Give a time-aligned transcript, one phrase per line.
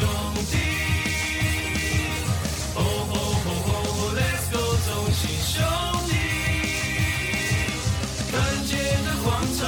[0.00, 0.08] 兄
[0.50, 0.56] 弟。
[2.74, 2.78] 哦
[3.10, 3.12] 吼
[3.44, 3.70] 吼吼
[4.16, 4.56] ，Let's go，
[4.86, 5.54] 中信兄
[6.08, 6.12] 弟。
[8.30, 8.34] 团
[8.66, 8.70] 结
[9.04, 9.28] 的广
[9.58, 9.60] 场，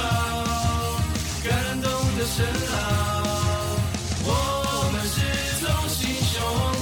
[1.43, 1.47] 感
[1.81, 1.85] 动
[2.17, 2.35] 的声
[2.71, 2.73] 浪，
[4.25, 4.27] 我
[4.91, 5.15] 们是
[5.61, 6.33] 中信兄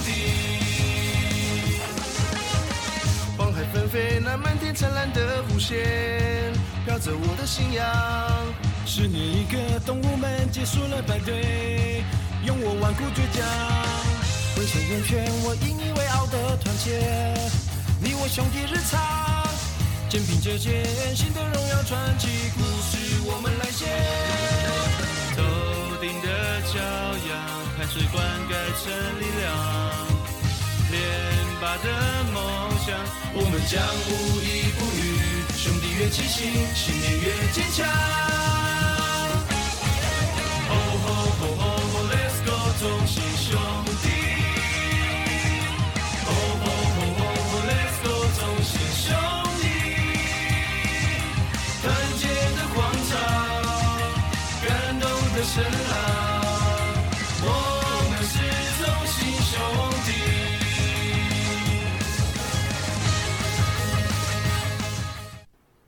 [0.05, 0.09] 弟。
[3.38, 6.53] 黄海纷飞，那漫天灿烂的弧线，
[6.86, 7.83] 飘着我的信仰。
[8.86, 12.03] 十年一个，动物们结束了排队，
[12.59, 13.41] 我顽固倔强，
[14.55, 16.99] 挥手圆圈，我引以为傲的团结，
[17.99, 18.99] 你我兄弟日常，
[20.09, 23.85] 肩并着肩，新的荣耀传奇故事我们来写。
[25.35, 25.41] 头
[26.01, 26.27] 顶的
[26.67, 26.77] 骄
[27.31, 27.31] 阳，
[27.77, 28.19] 汗水灌
[28.49, 29.47] 溉成力量。
[30.91, 30.99] 连
[31.61, 31.88] 拔的
[32.33, 32.35] 梦
[32.85, 32.99] 想，
[33.33, 34.09] 我们将无
[34.43, 34.99] 依不语。
[35.55, 38.61] 兄弟越齐心，信念越坚强。
[42.81, 43.61] 中信兄
[44.01, 44.09] 弟。
[46.25, 49.05] 吼吼吼吼吼，Let's go，中信兄
[49.61, 49.63] 弟。
[51.83, 51.85] 团
[52.17, 52.25] 结
[52.57, 53.13] 的广场，
[54.65, 54.67] 感
[54.99, 55.93] 动的声浪，
[57.43, 57.45] 我
[58.09, 58.33] 们是
[58.81, 59.13] 中信
[59.45, 59.53] 兄
[60.07, 60.09] 弟。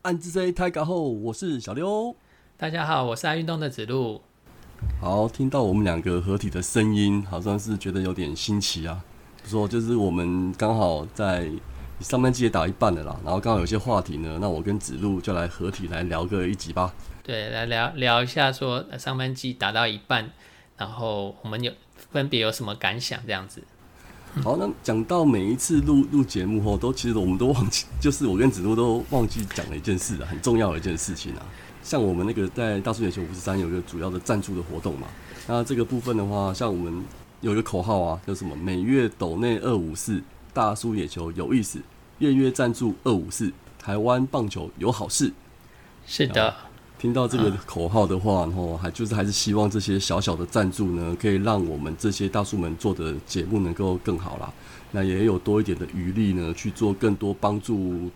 [0.03, 2.15] 暗自 C 太嘎后，我是小刘。
[2.55, 4.21] 大家好，我是爱运动的子路。
[5.01, 9.01] 好，听到我们两个合体的声音，好像是觉得有点新奇啊。
[9.45, 11.51] 说就是我们刚好在
[11.99, 16.93] 上半季也打一半了啦，然后刚好有些话题呢，那我跟子路就来合体来聊个一集吧。
[17.21, 20.31] 对，来聊聊一下说呃上半季打到一半，
[20.77, 21.71] 然后我们有
[22.11, 23.61] 分别有什么感想这样子。
[24.41, 31.45] 好，那讲到每一次录录节目后，都其实我们都忘记，就是我跟子路都忘记讲了一件事啊，很重要的一件事情啊。
[31.83, 35.07] 像我们那个在大树野球五十三有一个主要的赞助的活动嘛，
[35.47, 37.03] 那这个部分的话，像我们
[37.41, 38.55] 有一个口号啊，叫什么？
[38.55, 40.21] 每月斗内二五四，
[40.53, 41.79] 大叔野球有意思，
[42.19, 45.31] 月月赞助二五四，台湾棒球有好事。
[46.07, 46.55] 是的，
[46.97, 54.51] 听到这个口号的话，然后还就是还是希望这些小小的赞助呢，可以让我们这些大叔们做的节目能够更好啦。
[54.91, 58.09] 那也有多一点的余力呢，去做更多帮助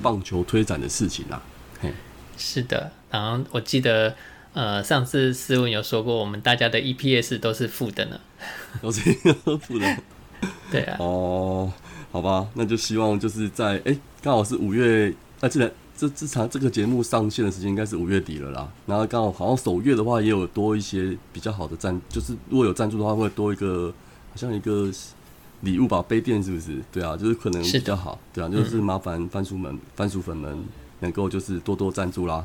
[0.00, 1.42] 棒球推展的事情啦。
[1.80, 1.92] 嘿，
[2.38, 2.90] 是的。
[3.12, 4.12] 然后我记得
[4.54, 8.18] 呃上次思文有说过，我们大家的 EPS 都是负的呢。
[8.82, 9.96] 都是一个负的
[10.70, 11.72] 对啊，哦，
[12.10, 18.68] 好吧，那就希望就是在哎，刚、好是五月，啊，这这这场这个节目上线的时间应该是五月底了啦。
[18.86, 23.94] 然后刚好好像首月的话也有多一些比较好的赞，就是如果有赞助的话，会多一个
[24.30, 24.90] 好像一个
[25.60, 26.82] 礼物吧，杯垫是不是？
[26.90, 30.58] 对啊，就是可能比较好，对啊，就是麻烦番薯们、番薯粉们
[31.00, 32.44] 能够就是多多赞助啦。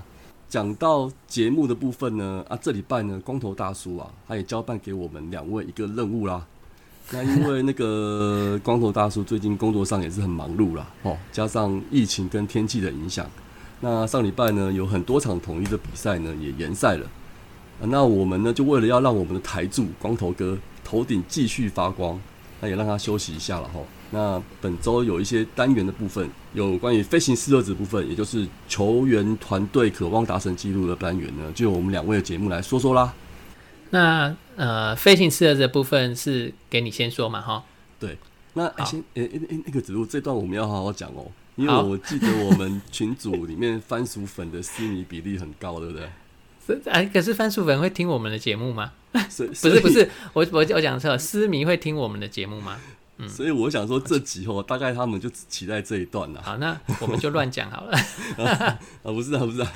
[0.49, 6.45] 讲到节目的部分呢，啊，这礼拜呢，光头大叔啊，他也交办给我们两位一个任务啦。
[7.11, 13.29] 那因为那个 光头大叔最近工作上也是很忙碌啦，哦，加上疫情跟天气的影响，
[13.81, 17.05] 那上礼拜呢有很多场统一的比赛呢也延赛了。
[17.81, 22.19] 那我们呢就为了要让我们的台柱光头哥头顶继续发光，
[22.59, 23.79] 那也让他休息一下了哈。
[24.11, 33.13] 那本周有一些单元的部分，有关于飞行四二子部分，也就是球员团队渴望达成纪录的单元呢，就由我们两位的节目来说说啦。
[33.89, 37.63] 那呃飞行式的这部分是给你先说嘛哈。
[37.99, 38.17] 对，
[38.53, 46.07] 那、欸好先诶诶诶，那个子路这段我们要好好讲哦，因为我记得我们群组里面番薯粉的私迷比例很高，对不对？
[46.65, 48.91] 是哎，可是番薯粉会听我们的节目吗？
[49.11, 52.77] 不是不，是，我我我讲错了，思迷会听我们的节目吗？
[53.17, 56.41] 所以所以我想说这集哦，大概他们就只期待这一段了。
[56.41, 57.97] 好，那我们就乱讲好了。
[58.37, 59.71] 啊，不是啊，不是啊，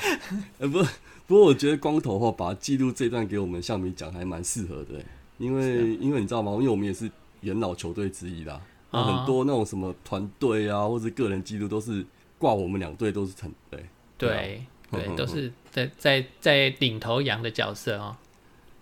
[0.59, 0.83] 呃，不，
[1.27, 5.05] 不过我觉得光头哈把记录这段给我们向迷讲还蛮适合的欸，
[5.37, 6.51] 因为因为你知道吗？
[6.53, 7.09] 因为我们也是
[7.41, 12.05] 元老球队之一啦，很多那种什么团队啊，或者个人记录都是
[12.37, 13.85] 挂我们两队都是很对。
[14.17, 18.15] 对对，都是在在在领头羊的角色哦。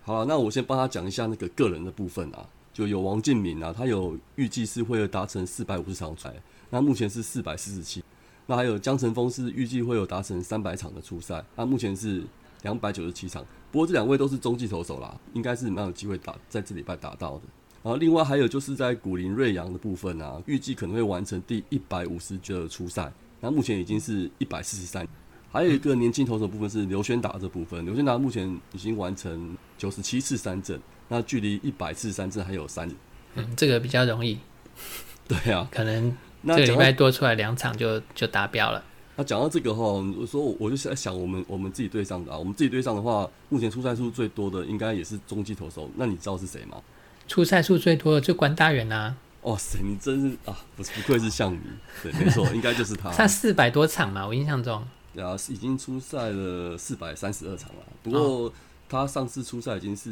[0.03, 2.45] 好了，那我先帮他讲一下那个个人的部分啊，
[2.79, 6.33] 就有王建敏啊，他有预计是会有达成四百五十场赛，
[6.69, 8.01] 那目前是四百四十七。
[8.45, 12.23] 那还有江晨峰是预计会有达成三百场的初赛，那目前是
[12.61, 13.45] 两百九十七场。
[13.69, 17.41] 不过这两位都是中继投手啦，应该是蛮有机会打在这礼拜打到的。
[17.83, 23.11] 然后另外还有就是在古林瑞阳的部分啊，预计可能会完成第一百五十局的初赛，
[23.41, 25.05] 那目前已经是一百四十三。
[25.51, 30.79] 还有一个年轻投手部分是刘轩达这部分，刘轩达目前已经完成九十七次三振，
[31.09, 32.89] 那距离一百次三振还有三。
[33.35, 34.39] 嗯，这个比较容易，
[35.27, 36.15] 对啊，可能
[36.47, 38.83] 这个礼拜多出来两场就就达标了。
[39.17, 45.91] 那讲到这个哈，我说我我就是在想我们我们自己队上的啊，我们自己队上的话，目前出赛数最多的应该也是中继投手。
[45.97, 46.81] 那你知道是谁吗？
[47.27, 51.59] 出赛数最多的就关大元啊，哇塞，你真是啊，不是不愧是象迷，
[52.01, 53.11] 对，没错，应该就是他。
[53.13, 54.83] 他四百多场嘛，我印象中。
[55.13, 57.83] 对啊，已经出赛了四百三十二场了。
[58.01, 58.51] 不过
[58.87, 60.09] 他上次出赛已经是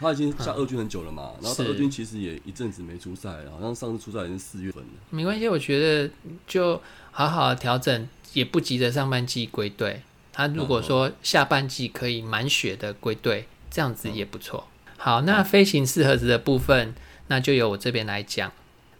[0.00, 4.88] 他已经下二军很久了嘛，然后他是二军其实也一阵子没出赛，好像上次出赛已经是四月份了。
[5.10, 6.10] 没关系，我觉得
[6.46, 6.80] 就
[7.10, 10.00] 好好调整，也不急着上半季归队。
[10.32, 14.66] 他如果说下半季可以满血的归队，这样子也不错。
[14.96, 16.94] 好，那飞行四盒子的部分，
[17.26, 18.50] 那就由我这边来讲。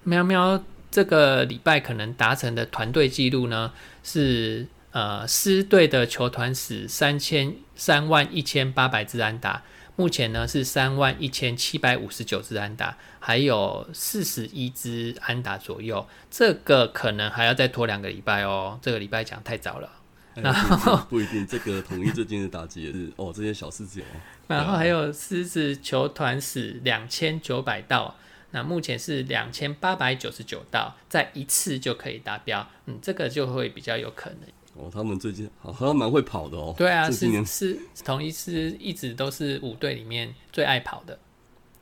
[0.03, 9.63] 喵喵这个礼拜可能达成的团队记录呢是呃狮队的球团史三千三万一千八百支安打，
[10.01, 16.09] 目前呢是三万一千七百五十九支安达，还有四十一支安达左右。
[16.31, 19.93] 这个可能还要再拖两个礼拜哦，这个礼拜讲太早了。
[20.37, 24.17] 哎不一定 不一定，这个统一最近的打击也是哦，这些小事情哦。
[24.49, 28.17] 然后还有狮子球团史两千九百道，
[28.53, 32.67] 那目前是两千八百九十九道，再一次就可以达标。
[32.87, 34.39] 嗯，这个就会比较有可能。
[34.81, 36.75] 哦，他们最近好好像蛮会跑的哦。
[36.77, 41.19] 对啊，是是统一是一直都是五队里面最爱跑的。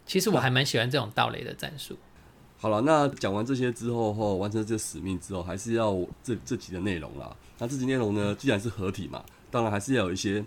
[0.05, 1.97] 其实我还蛮喜欢这种盗雷的战术。
[2.59, 7.37] 好了，那讲完这些之后，后完成这个使命之后，还是要这这集的内容啦。
[7.59, 10.45] 那这集内容呢，既然是合体嘛，当然还是要有一些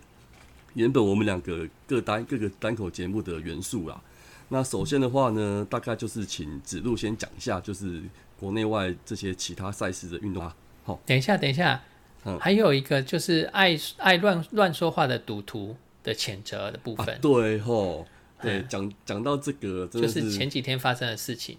[0.73, 4.01] 原本我们两个各单各个单口节目的元素啦。
[4.49, 8.03] 那首先的话呢，大概就是请子路先讲一下，就是
[8.37, 10.53] 国内外这些其他赛事的运动啊。
[10.83, 11.81] 好，等一下，等一下，
[12.25, 18.05] 嗯还有一个就是爱爱乱乱说话的赌徒的谴责的部啊分，对吼，
[18.41, 21.57] 对，嗯讲讲到这个，真就是前几天发生的事情。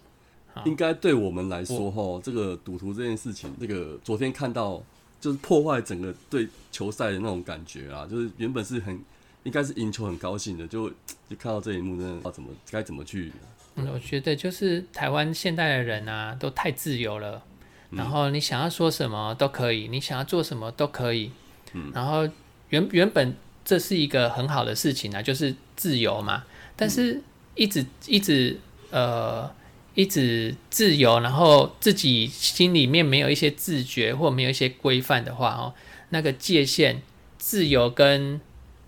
[0.67, 4.83] 应该对我们来说，哈，这个赌徒这件事情，这个昨天看到
[5.19, 9.01] 就是破坏整个对球赛的那种感觉啊，就是原本是很
[9.45, 13.33] 应该是赢球很高兴的，就就看到这一幕，真的要怎么该怎么去，
[13.77, 17.43] 嗯，我觉得就是台湾现代的人啊，都太自由了。
[17.93, 21.31] 然后你想要说什么都可以，你想要做什么都可以。
[21.73, 22.29] 嗯，然后
[22.71, 23.35] 原原本
[23.65, 26.45] 这是一个很好的事情啊，就是自由嘛。
[26.77, 27.21] 但是
[27.55, 28.59] 一直一直
[28.91, 29.51] 呃
[29.95, 35.75] 一直自由，然后自己心里面没有一些自觉或没有一些规范的话哦，
[36.11, 37.03] 那个界限
[37.39, 38.41] 自由跟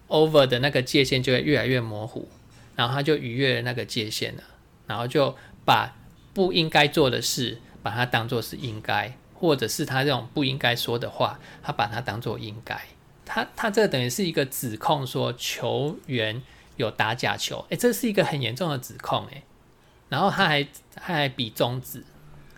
[0.09, 2.29] over 的那个界限就会越来越模糊，
[2.77, 4.43] 然后他就逾越了那个界限了，
[4.87, 5.97] 然后就把
[6.33, 12.81] 不应该做的事把它当做是应该，或者是他这种不应该说的话，他把它当做应该。
[13.27, 16.41] 他他这等于是一个指控，说球员
[16.77, 19.43] 有打假球，诶，这是一个很严重的指控，诶，
[20.09, 22.03] 然后他还他还比中指，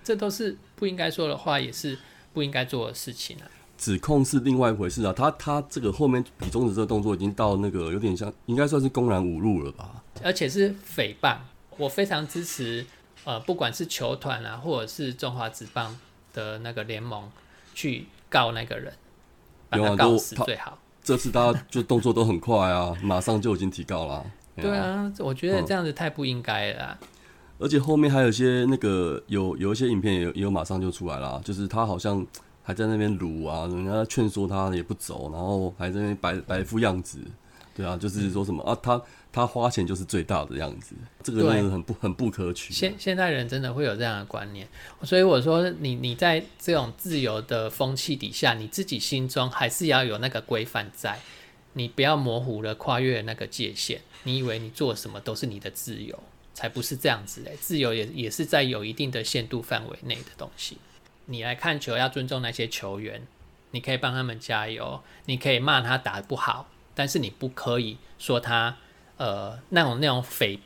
[0.05, 1.99] 这都是不应该说的话，也是
[2.33, 3.51] 不应该做的事情啊。
[3.77, 5.13] 指控是另外一回事啊。
[5.13, 10.05] 他他这个后面比中指这个动作已经到那个有点像，应该算是公然侮辱了吧？
[10.23, 11.37] 而且是诽谤。
[11.79, 12.87] 我非常支持，
[13.27, 15.99] 呃，不管是球团啊，或者是中华职棒
[16.33, 17.29] 的那个联盟
[17.75, 18.93] 去告那个人，
[19.69, 20.79] 把他告死最好。
[21.03, 24.25] 这次大家就动作都很快啊， 马上就已经提告了。
[24.55, 26.99] 对啊，我觉得嗯这样子太不应该了啦。
[27.59, 32.25] 而且后面还有一些那个有有一些影片也有也有马上就出来啦，就是他好像
[32.63, 37.19] 还在那边撸啊，人家劝说他也不走，然后还在那边摆摆一副样子，
[37.77, 42.73] 对啊，就是说什么啊，他他花钱就是最大的样子，这个真的很不很不可取。
[42.73, 44.67] 现现在人真的会有这样的观念，
[45.03, 51.21] 所以我说你你在这种自由的风气底下，你自己心中还是要有那个规范在，
[51.75, 54.01] 你不要模糊了跨越那个界限。
[54.23, 56.19] 你以为你做什么都是你的自由，
[56.55, 57.57] 才不是这样子嘞。
[57.61, 60.79] 自由也也是在有一定的限度范围内的东西。
[61.27, 63.27] 你来看球要尊重那些球员，
[63.71, 68.75] 你可以帮他们加油，你可以骂他打得不好，但是你不可以说他
[69.19, 70.59] 呃那种那种诽，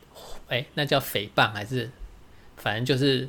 [0.49, 1.91] 哎、那叫诽谤还是
[2.57, 3.29] 反正就是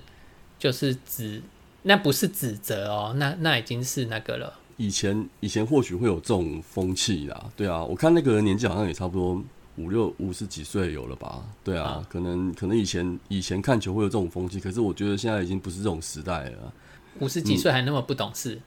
[0.58, 1.41] 就是指
[1.81, 4.60] 那不是指责哦，那那已经是那个了。
[4.77, 9.43] 以前以前或许会有这种风气啦，对啊，我看那个人年纪好像也差不多
[9.77, 16.74] 五六五十几岁有了吧，对啊，啊可能可能以前以前看球会有这种风气，可是我觉得现在已经不是这种时代了。
[17.20, 18.60] 五十几岁还那么不懂事，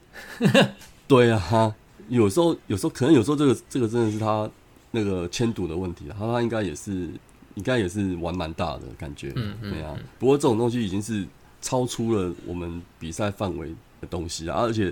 [1.08, 1.74] 对啊，哈
[2.08, 4.48] 有时候有时候可能有时候这个这个真的是他
[4.90, 7.08] 那个迁赌的问题啊，他他应该也是
[7.54, 9.96] 应该也是玩蛮大的感觉，嗯嗯对啊。
[10.18, 11.26] 不过这种东西已经是
[11.60, 13.68] 超出了我们比赛范围
[14.00, 14.86] 的东西啊，而且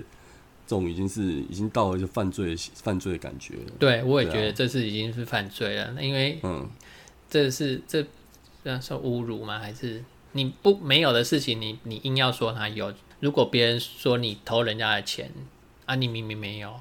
[0.65, 3.71] 这种已经是已经到了一个犯罪犯罪的感觉了。
[3.79, 6.69] 对我也觉得这是已经是犯罪了，那因为嗯，
[7.29, 8.05] 这是这
[8.63, 9.59] 这样说侮辱吗？
[9.59, 12.93] 还是你不没有的事情你，你硬要说他有？
[13.19, 15.31] 如果别人说你偷人家的钱
[15.85, 16.73] 啊，你明明没有，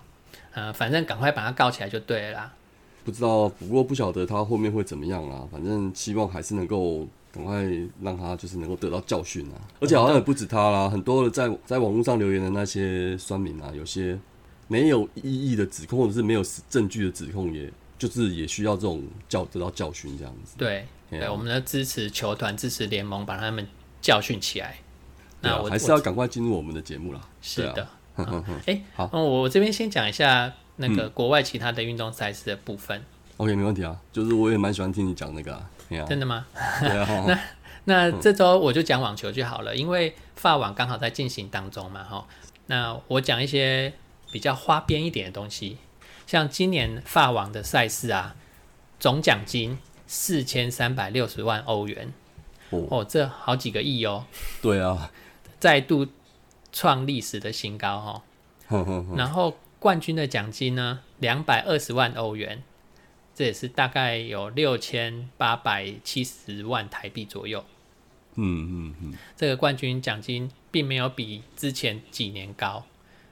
[0.55, 2.53] 呃，反正赶快把他告起来就对了啦。
[3.05, 5.47] 不知道，不过不晓得他后面会怎么样啦。
[5.51, 7.65] 反正希望还是能够赶快
[8.01, 9.59] 让他就是能够得到教训啊！
[9.81, 14.17] 而且好像也不止他啦，很多的在在网络上留言的那些酸民啊，有些
[14.69, 17.69] 没有意义的指控或者是没有证据的指控，也
[17.99, 20.55] 就是也需要这种教得到教训这样子。
[20.57, 23.67] 对，对啊，我们的支持球团、支持联盟，把他们
[24.01, 24.77] 教训起来。
[25.41, 27.21] 那我我还是要赶快进入我们的节目啦。
[27.41, 33.03] 是的哎、好嗯，我我这边先讲一下那个国外其他的运动赛事的部分
[33.39, 33.97] ，OK，没问题啊。
[34.13, 35.71] 就是我也蛮喜欢听你讲那个啊。
[35.91, 36.47] 啊，真的吗？
[36.81, 37.05] 对啊。
[37.05, 37.39] 哈
[37.85, 42.27] 那这周我就讲网球就好了，因为法网刚好在进行当中嘛，哈。
[42.67, 43.93] 那我讲一些
[44.31, 45.79] 比较花边一点的东西，
[46.27, 48.37] 像今年法网的赛事啊，
[49.01, 52.13] 总奖金四千三百六十万欧元，
[52.71, 54.25] 哦，哦，这好几个亿哦，
[54.63, 55.11] 对啊。
[55.59, 56.07] 再度
[56.73, 58.23] 创历史的新高哦。
[58.67, 62.63] 哼哼哼然后冠军的奖金呢，两百二十万欧元，
[63.35, 67.65] 这也是大概有六千八百七十万台币左右。
[68.35, 72.87] 嗯嗯嗯这个冠军奖金并没有比之前几年高，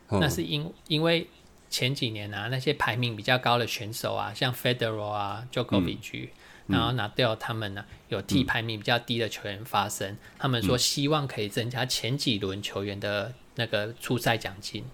[0.09, 1.27] 哼，那是因因为
[1.71, 6.29] 前几年啊，那些排名比较高的选手啊，像 Federer 啊、Djokovic，、
[6.71, 14.85] 然后 Nadal 他们呢、有替排名比较低的球员发声，他们说希望可以增加前几轮球员的那个初赛奖金，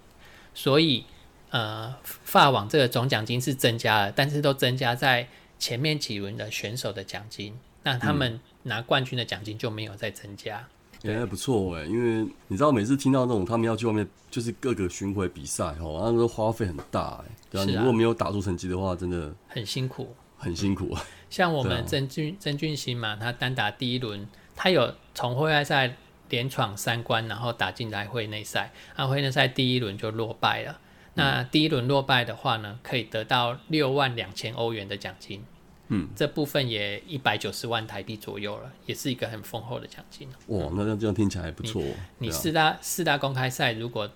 [0.55, 1.05] 所以
[1.51, 5.29] 呃，法网这个总奖金是增加了，但是都增加在
[5.59, 10.67] 前面几轮的选手的奖金，那他们拿冠军的奖金就没有再增加。
[11.03, 17.67] 也、还不错哎、因为你知道每次听到那种他们要去外面就是各个巡回比赛哦，那都花费很大哎、对啊，啊。
[17.67, 21.05] 你如果没有打出成绩的话，真的很辛苦，很辛苦啊。
[21.37, 25.95] 像我们曾俊曾俊欣嘛，他单打第一轮，他有从会外赛
[26.31, 30.81] 连闯三关，然后打进来会内赛，那会内赛第一轮就落败了。
[31.13, 35.45] 那第一轮落败的话呢，可以得到六万两千欧元的奖金，
[35.89, 40.27] 嗯，这部分也一百九十万台币左右了，也是一个很丰厚的奖金。
[40.47, 41.83] 哇，那这样听起来还不错、
[42.17, 44.11] 你四大四大公开赛如果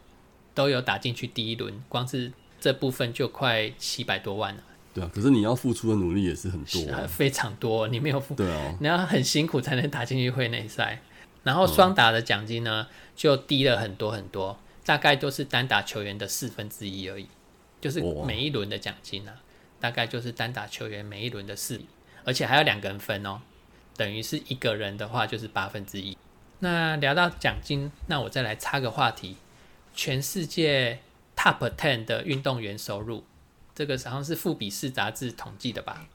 [0.55, 4.63] 都有打进去第一轮，光是这部分就快七百多万了，
[4.93, 7.87] 对啊，可是你要付出的努力也是很多、非常多。
[7.89, 11.01] 你没有付对啊，你要很辛苦才能打进去会内赛，
[11.45, 17.29] 然后双打的奖金呢就低了很多很多，大概都是单打球员的四分之一而已，
[17.81, 19.35] 就是每一轮的奖金啊，
[19.79, 21.81] 大概就是单打球员每一轮的四，
[22.25, 23.41] 而且还有两个人分哦，
[23.97, 26.19] 等于是一个人的话就是八分之一。
[26.59, 29.37] 那聊到奖金，那我再来插个话题，
[29.95, 30.99] 全世界
[31.37, 33.25] Top Ten 的运动员收入，
[33.81, 36.07] 这个好像是富比士杂志统计的吧？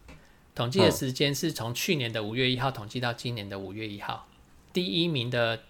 [0.53, 4.27] 统计的嗯时间是从去年的五月一号统计到今年的五月一号。
[4.71, 5.63] 第一名的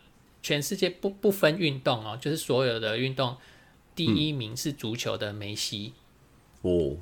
[0.44, 3.38] 全世界不不分运动哦，就是所有的运动，
[3.96, 5.94] 第一名是足球的梅西，
[6.64, 6.98] 哦，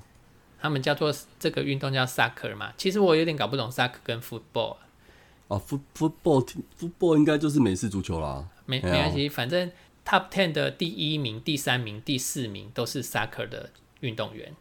[0.60, 2.72] 他们叫做这个运动叫 soccer 嘛。
[2.78, 4.78] 其实我有点搞不懂 soccer 跟 football，
[5.48, 6.48] 啊，foot football
[6.80, 8.48] football 应该就是美式足球啦。
[8.68, 9.72] 没没关系，反正
[10.06, 13.72] top ten 的第一名、第三名、第四名都是 soccer 的
[14.02, 14.54] 运动员。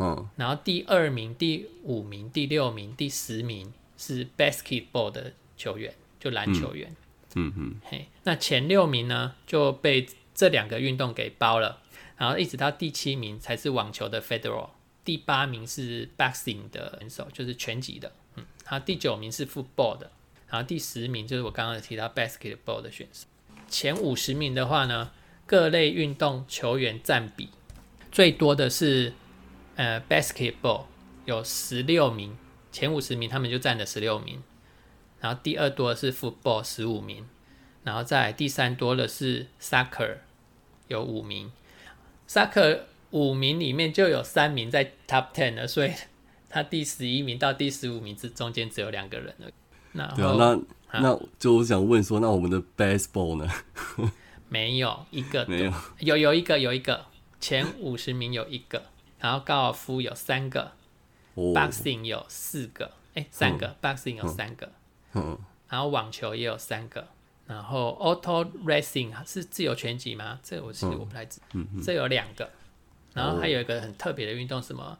[0.00, 6.90] 嗯，然后第二名、第五名、第六名、第十名是 basketball 的球员，就篮球员。
[7.36, 7.52] 嗯。
[7.56, 10.04] 嗯，嘿，那前六名呢就被
[10.34, 11.80] 这两个运动给包了，
[12.16, 14.70] 然后一直到第七名才是网球的 Federal，
[15.04, 20.10] 第八名是 boxing 的选手，就是拳击的，嗯，然后第九名是 football 的，
[20.48, 23.26] 然后第十名就是我刚刚提到 basketball 的选手。
[23.68, 25.12] 前五十名的话呢，
[25.46, 27.50] 各类运动球员占比
[28.10, 29.12] 最多的是
[29.80, 30.82] 呃 basketball
[31.24, 32.36] 有十六名，
[32.70, 34.42] 前五十名他们就占了十六名，
[35.22, 37.24] 然后第二多的是 football 十五名，
[37.82, 40.18] 然后再来第三多的是 soccer
[40.88, 41.50] 有五名
[42.28, 42.80] ，soccer
[43.12, 45.90] 五名里面就有三名在 top ten 了，所以
[46.50, 49.50] 他第十一名到第十五名之中间只有两个人了。
[49.94, 50.60] 然后对啊，
[50.92, 53.50] 那那就我想问说，那我们的 baseball 呢？
[54.50, 57.06] 没有一个没有，有有一个有一个
[57.40, 58.82] 前五十名有一个，
[59.20, 60.72] 然后高尔夫有三个
[61.34, 64.72] 哦，，boxing 有四个，哎、三个、boxing 有三个，
[65.14, 67.06] 嗯，然后网球也有三个，
[67.46, 70.40] 然后 auto racing 是自由拳击吗？
[70.42, 72.48] 这个我其实我不太知，嗯这有两个，
[73.12, 74.98] 然后还有一个很特别的运动，什么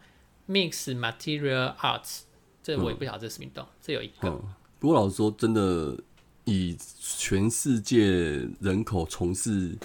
[0.48, 2.20] ？mix material arts，
[2.62, 4.42] 这我也不晓得这是什么运动，这有一个，嗯，
[4.78, 5.96] 不过老实说，真的
[6.44, 9.78] 以全世界人口从事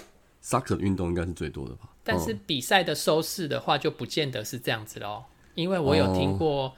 [0.44, 1.90] soccer 运动应该是最多的吧？
[2.06, 5.26] 但是嗯比赛的收视的话，就不见得是这样子喽。
[5.56, 6.76] 因为我有听哦过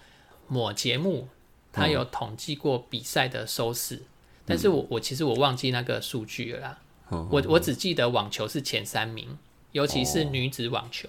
[0.48, 1.28] 某节目，
[1.74, 4.04] 他有统计过比赛的收视，
[4.46, 6.80] 但嗯是我我其实我忘记那个数据了
[7.10, 9.38] 我我只记得网球是前三名，
[9.74, 11.08] 尤其是哦女子网球。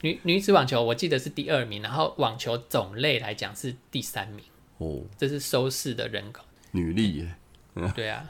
[0.00, 4.44] 女女子网球我记得是第二名，然后网球种类来讲是第三名，
[4.78, 6.42] 哦，这是收视的人口。
[6.72, 7.34] 女力耶，
[7.74, 8.28] 嗯对啊。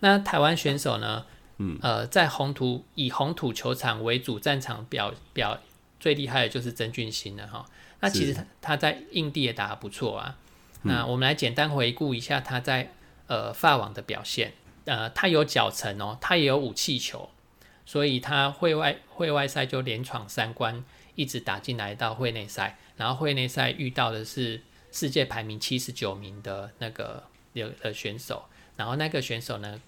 [0.00, 1.24] 那台湾选手呢？
[1.62, 5.60] 嗯，呃，在红土以红土球场为主战场表表
[6.00, 7.66] 最厉害的就是曾俊欣了哈。
[8.00, 10.38] 那其实他他在印地也打得不错啊。
[10.84, 12.94] 那我们来简单回顾一下他在
[13.26, 14.54] 呃法网的表现。
[14.86, 17.28] 呃，他有脚程哦，他也有武器球，
[17.84, 20.82] 所以他会外会外赛就连闯三关，
[21.14, 29.78] 一直打进来到会内赛，然后会内赛遇到的是世界排名七十九名的那个有的选手，然后那个选手呢？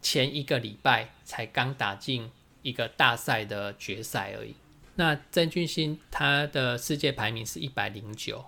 [0.00, 2.30] 前一个礼拜才刚打进
[2.62, 4.54] 一个大赛的决赛而已。
[4.96, 8.46] 那曾俊欣他的世界排名是一百零九，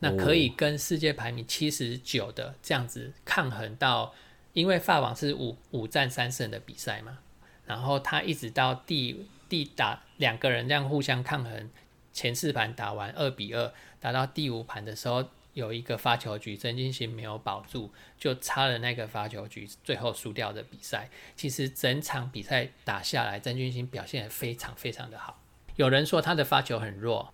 [0.00, 4.14] 那可以跟世界排名七十九的这样子抗衡到，
[4.52, 7.18] 因为法网是五五战三胜的比赛嘛，
[7.66, 11.70] 然后他一直到第第打两个人这样互相抗衡，
[12.12, 15.24] 前四盘打完二比二，打到第五盘的时候。
[15.54, 21.10] 有一个发球局，曾金星没有保住，就差了那个发球局，最后输掉的比赛。
[21.36, 25.40] 其实整场比赛打下来，曾俊欣表现非常非常的好。
[25.76, 27.32] 有人说他的发球很弱，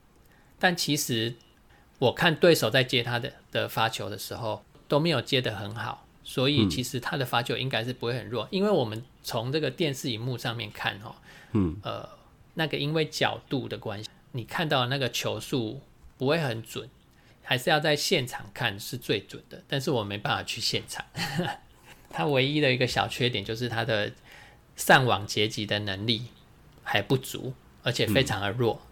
[0.58, 1.36] 但其实
[1.98, 8.48] 我看对手在接他的的发球的时候都没有接得很好，所以其实他的发球应该是不会很弱。
[8.50, 11.14] 因为我们从这个电视荧幕上面看，哦，
[11.52, 12.08] 嗯，呃，
[12.54, 15.80] 那个因为角度的关系，你看到那个球速
[16.16, 16.88] 不会很准。
[17.48, 21.02] 还是要在现场看是最准的，但是我没办法去现场。
[22.12, 24.12] 它唯一的一个小缺点就是它的
[24.76, 26.26] 上网截击的能力
[26.82, 28.82] 还不足，而且非常的弱。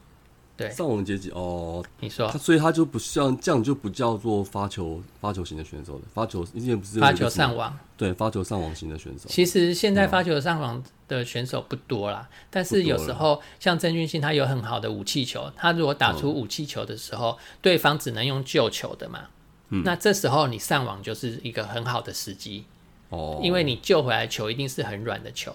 [0.56, 6.00] 对，上网阶级哦，你说，所以他就不像这样就不叫做发球发球型的选手了。
[6.14, 9.28] 发球以前不是发球上网，对，发球上网型的选手。
[9.28, 19.24] 其实现在发球上网的选手不多啦，但是有时候像郑俊欣，他有很好的武器球，他如果打出武器球的时候，对方只能用救球的嘛。
[19.68, 22.64] 嗯，那这时候你上网就是一个很好的时机
[23.10, 25.54] 哦，因为你救回来球一定是很软的球，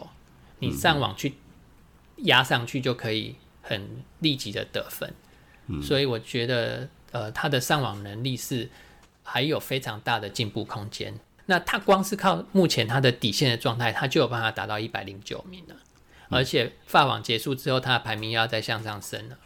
[0.60, 1.34] 你上网去
[2.18, 3.36] 压上去就可以。
[3.62, 5.14] 很立即的得分，
[5.82, 8.70] 所以我觉得，呃，他的上网能力是
[9.24, 11.14] 还有非常大的进步空间。
[11.46, 15.76] 那他光是靠目前他的底线的状态，他就有办法达到一百零九名了。
[16.30, 19.38] 而且法网结束之后，他的排名要再向上升了。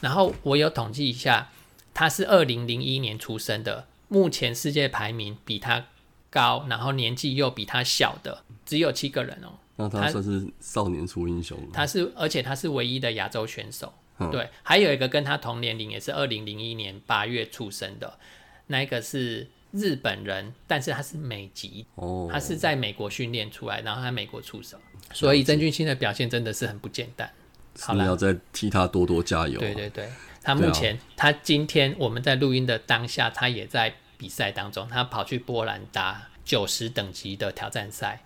[0.00, 1.50] 然后我有统计一下，
[1.92, 5.86] 他是二零零一年出生的，目前世界排名比他
[6.30, 9.58] 高，然后年纪又比他小的只有七个人哦。
[9.80, 11.56] 那他算是少年出英雄。
[11.72, 13.94] 他是，而且他是唯一的亚洲选手。
[14.32, 18.18] 对，还有一个跟他同年龄，也是二零零一年八月出生的，
[18.66, 21.86] 那一个是日本人，但是他是美籍。
[21.94, 22.28] 哦。
[22.28, 24.76] 他是在美国训练出来，然后他美国出生，
[25.12, 27.30] 所以曾俊欣的表现真的是很不简单。
[27.78, 29.60] 好了，要再替他多多加油。
[29.60, 30.08] 对对对，
[30.42, 38.24] 他目前，他今天我们在录音的当下，他也在比赛当中，他跑去波兰打九十等级的挑战赛。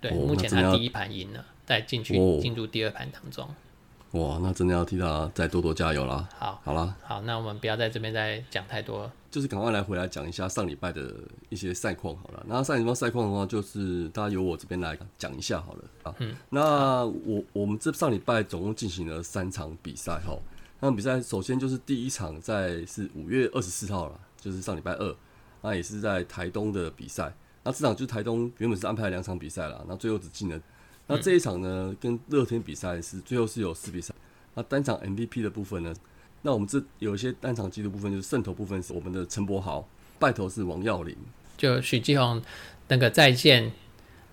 [0.00, 3.48] 对，目前他第一盘赢了，再进去进入第二盘当中。
[4.12, 6.26] 哇，那真的要替他再多多加油啦！
[6.38, 11.12] 好，好啦，好，那我们不要在这边再讲太多，就是赶快来回来讲一下上礼拜的
[11.50, 12.42] 一些赛况好了。
[12.48, 16.14] 那上礼拜赛况的话，就是大家由我这边来讲一下好了啊。
[16.20, 20.38] 嗯，那我我们这上礼拜总共进行了三场比赛哈。
[20.80, 25.14] 那比赛首先就是第一场在是五月二十四号了，就是上礼拜二，
[25.60, 27.30] 那也是在台东的比赛。
[27.68, 30.58] 那这场就是台东原本是安排了两场比赛了，那最后只进了。
[31.06, 34.16] 那这一场呢，跟乐天比赛是最后是有四比三。
[34.54, 35.94] 那单场 MVP 的部分呢，
[36.40, 39.86] 那我们这有一些单场记录部分，就是胜投部分是我们的陈柏豪，
[40.18, 41.14] 败投是王耀林。
[41.58, 42.40] 就许继宏
[42.88, 43.70] 那个再见，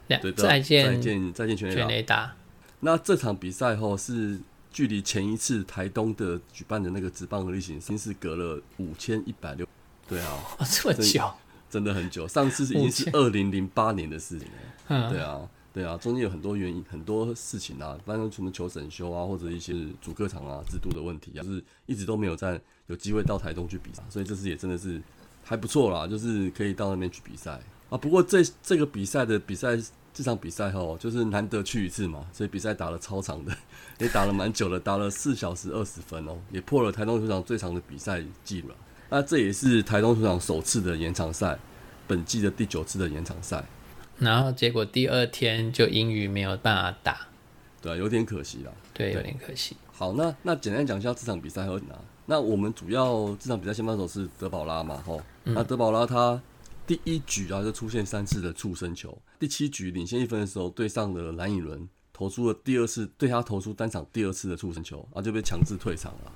[0.08, 2.36] 两再见再见再见全垒打。
[2.80, 4.39] 那这场比赛后是
[4.71, 9.67] 距离前一次台东的举办的那个职棒的例行，先是隔了五千一百六，
[10.08, 10.39] 对啊，
[10.71, 11.30] 这么久。
[11.76, 14.54] 真的很久，上次已经是二零零八年的事情了。
[14.88, 25.02] 嗯，对啊，对啊，中间有很多原因，很多事情啊，反正什么求审修啊，或者一些主客场啊制度的问题啊，就是一直都没有在有机会到台东去比赛，所以这次也真的是
[25.44, 27.60] 还不错啦，就是可以到那边去比赛
[27.90, 27.98] 啊。
[27.98, 29.78] 不过这这个比赛的比赛
[30.14, 33.52] 这场比赛哈，就是难得去一次嘛，所以比赛打了超长的，
[34.00, 38.76] 也打了蛮久了，打了四小时二十分哦，也破了台东球场最长的比赛记录了。
[39.10, 41.58] 那这也是台东球场首次的延长赛，
[42.08, 43.63] 本季的第九次的延长赛。
[44.18, 47.28] 然后结果第二天就英语没有办法打，
[47.82, 48.74] 对，啊有点可惜了。
[48.94, 49.76] 对，有点可惜。
[49.91, 51.96] 好，那那简单讲一下这场比赛和哪？
[52.26, 55.22] 那我们主要这场比赛先发手是德保拉嘛，吼。
[55.44, 56.41] 那德保拉他
[56.88, 66.32] 第一局啊就出现三次的触身球，第七局领先一分的时候对上了蓝以伦，投出了第二次对他投出单场第二次的触身球，啊就被强制退场了。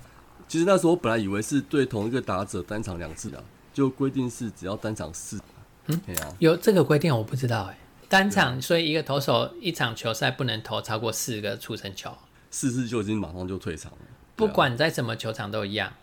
[0.50, 5.40] 其实那时候我本来以为是对同一个打者单场两次的，就规定是只要单场四，
[5.86, 7.78] 嗯，对啊，有这个规定我不知道哎。
[8.10, 12.12] 单场，所以一个投手一场球赛不能投超过四个出生球，
[12.50, 14.00] 四次就已经马上就退场了。
[14.36, 15.94] 不管在什么球场都一样，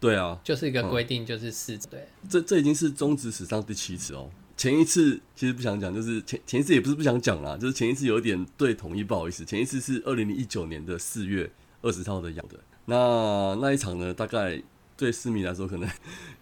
[0.00, 2.08] 对啊，就是一个规定，就是四对。
[2.30, 4.30] 这这已经是中职史上第七次哦。
[4.56, 9.44] 前一次其实不想讲，就是前前一次也不是不想讲啦，就是前一次有点对统一不好意思。
[9.44, 11.50] 前一次是二零零一九年的四月
[11.82, 14.60] 二十号的养的，那那一场呢，大概
[14.96, 15.88] 对市民来说可能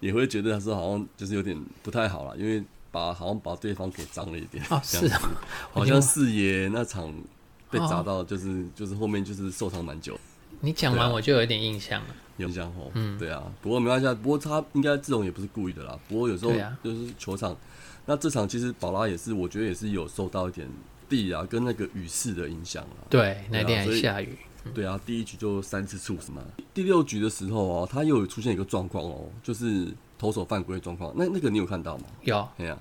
[0.01, 2.63] 也会觉得他说好像就是有点不太好了，因为。
[2.93, 5.21] 把好像把对方给脏了一点，哦，是啊，
[5.71, 7.15] 好像四爷那场
[7.71, 10.19] 被砸到，就是就是后面就是受伤蛮久。
[10.59, 15.97] 你讲完我就有点印象了，有印象哦，嗯，对啊，不过没关系，不过他应该这种也不是故意的啦。
[16.09, 16.51] 不过有时候
[16.83, 17.57] 就是球场，
[18.07, 20.67] 那这场其实宝拉也是，我觉得也是有受到一点
[21.09, 23.07] 地啊跟那个雨势的影响啊。
[23.09, 24.37] 对，那天还下雨。
[24.75, 26.43] 对啊，第一局就三次触什么？
[26.75, 29.89] 第六局的时候哦，他又有出现一个状况哦，就是。
[30.21, 32.05] 投手犯规状况，那那个你有看到吗？
[32.25, 32.79] 有，对呀，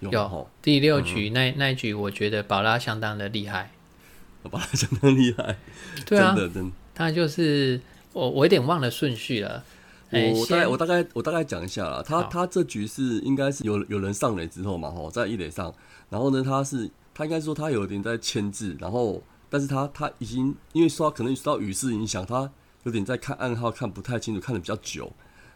[0.00, 0.46] 有。
[0.60, 3.72] 第六局那那一局，我觉得宝拉相当的厉害，
[4.42, 5.56] 宝拉相当厉害，
[6.04, 6.70] 对啊，真的真。
[6.94, 7.80] 他就是
[8.12, 9.64] 我，我有点忘了顺序了。
[10.10, 12.02] 我大概我大概我大概讲一下啦。
[12.04, 15.74] 他他这局是应该是有有人上垒之后嘛，吼，在一垒上，
[16.10, 22.50] 然后呢，他是他应该说他有点在牵制，然后但是他他已经因为说可能受到雨势影响，他
[22.84, 25.12] 有点在看暗号，看不太清楚，看的比较久，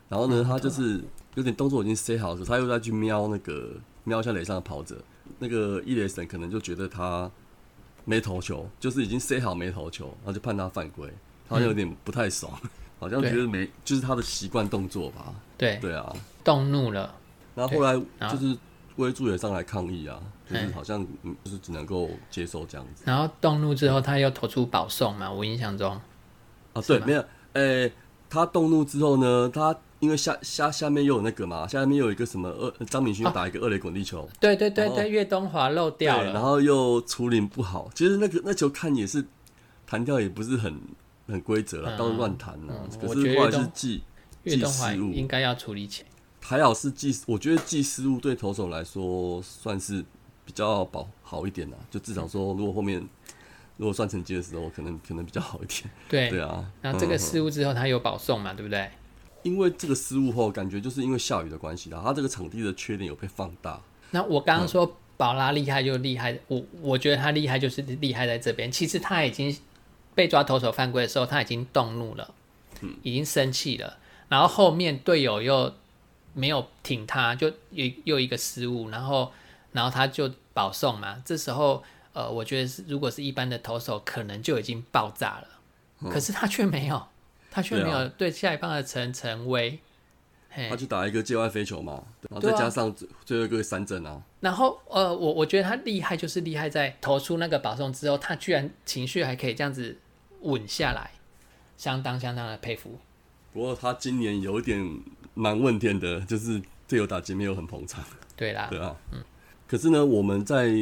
[0.08, 1.02] 然后呢，他就是。
[1.36, 4.96] 有点动作已经塞好了，他又再去瞄那个瞄一下垒上的跑者，
[5.38, 7.30] 那个伊雷神可能就觉得他
[8.06, 11.12] 没投球，就是已经塞好没投球，然后就判他犯规，
[11.46, 12.58] 他有点不太爽，
[12.98, 15.34] 好像觉得没就是他的习惯动作吧。
[15.58, 16.10] 对对啊，
[16.42, 17.14] 动怒了。
[17.54, 17.92] 然后后来
[18.30, 18.56] 就是
[18.96, 23.02] 威助也上来抗议啊，就是好像嗯就是只能够接受这样子。
[23.06, 25.92] 然后动怒之后，他又投出保送嘛，我印象中。
[26.72, 27.92] 啊，对，没有，诶，
[28.28, 29.76] 他动怒之后呢，他。
[29.98, 39.24] 因为下下下面又有那个嘛，下面又有一个什么二张敏勋打一个二垒滚地球，对对对对，岳东华漏掉了，然后又处理不好，其实那个那球看也是
[39.86, 40.78] 弹跳也不是很
[41.26, 42.74] 很规则了，都是乱弹呐。
[43.00, 44.02] 可是后来是记
[44.44, 46.08] 记失误，应该要处理起来。
[46.48, 50.00] 还好是记，我觉得记失误对投手来说算是
[50.44, 53.04] 比较保好一点的，就至少说如果后面
[53.76, 55.90] 如果算成绩的时候，可能可能比较好一点。
[56.08, 58.88] 对对啊，然后这个失误之后他有保送嘛，对不对？
[59.42, 63.80] 因为这个失误后，感觉就是因为下雨的关系啦，他这个场地的缺点有被放大。
[64.12, 68.70] 那我刚刚说宝拉厉害就厉害，我我觉得他厉害就是厉害在这边。
[68.70, 69.56] 其实他已经
[70.14, 72.32] 被抓投手犯规的时候，他已经动怒了，
[72.82, 73.98] 嗯，已经生气了。
[74.28, 75.74] 然后后面队友又
[76.36, 79.32] 没有挺他，就又又一个失误，然后
[79.72, 81.20] 然后他就保送嘛。
[81.24, 87.02] 这时候呃，我觉得是如果是一般的投手，可能就已经爆炸了，可是他却没有。
[87.48, 89.78] 他却没有对下一棒的陈陈威，
[90.68, 92.94] 他去打一个界外飞球嘛，然后再加上
[93.24, 94.22] 最后一个三振啊。
[94.40, 99.96] 然后呃，我我觉得他厉害就是厉害在投出那个保送之后，他居然情绪还可以这样子
[100.42, 101.12] 稳下来，
[101.78, 102.98] 相当相当的佩服。
[103.54, 105.00] 不过他今年有一点
[105.36, 108.02] 蛮问天的， 就是队友打击没有很捧场。
[108.34, 109.22] 对啦，对啊，嗯。
[109.68, 110.72] 可是呢，我们在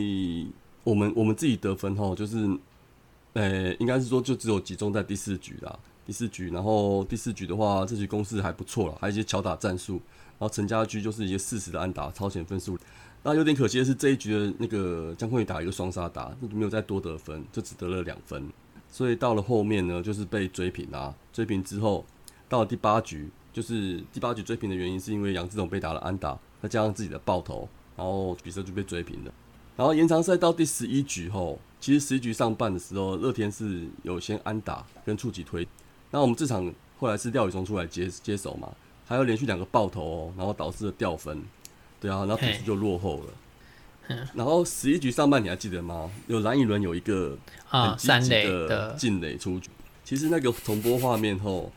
[0.85, 2.49] 我们我们自己得分后，就是
[3.35, 5.79] 呃，应该是说就只有集中在第四局啦。
[6.07, 9.95] 第四局，然后第四局的话，这局攻势还不错了，还有一些巧打战术。
[10.39, 12.79] 然后陈家驹就是一些四十的安打，超前分数。
[13.23, 18.47] 那有点可惜的是，这一局的那个江坤宇打一个双杀打，没有再多得分，就只得了两分。
[18.91, 21.15] 所以到了后面呢，就是被追平啊。
[21.33, 22.05] 追平之后，
[22.51, 29.33] 到了第八局，就是第八局追平的原因是因为杨志勇被打了安打，再加上自己的爆头，然后比赛就被追平了。
[29.77, 35.67] 然后延长赛到第十一局后，其实十一局上半的时候，乐天是有先安打跟触及推。
[36.11, 38.71] 那我们这场后来是廖宇松出来接接手嘛，
[39.07, 41.43] 还有连续两个爆头哦，然后导致了掉分，
[42.01, 44.17] 对啊，然后比数就落后了。
[44.35, 46.11] 然后十一局上半你还记得吗？
[46.27, 47.39] 有蓝一轮有一个
[47.71, 49.71] 啊积极的进垒出局，
[50.05, 51.73] 其实那个重播画面后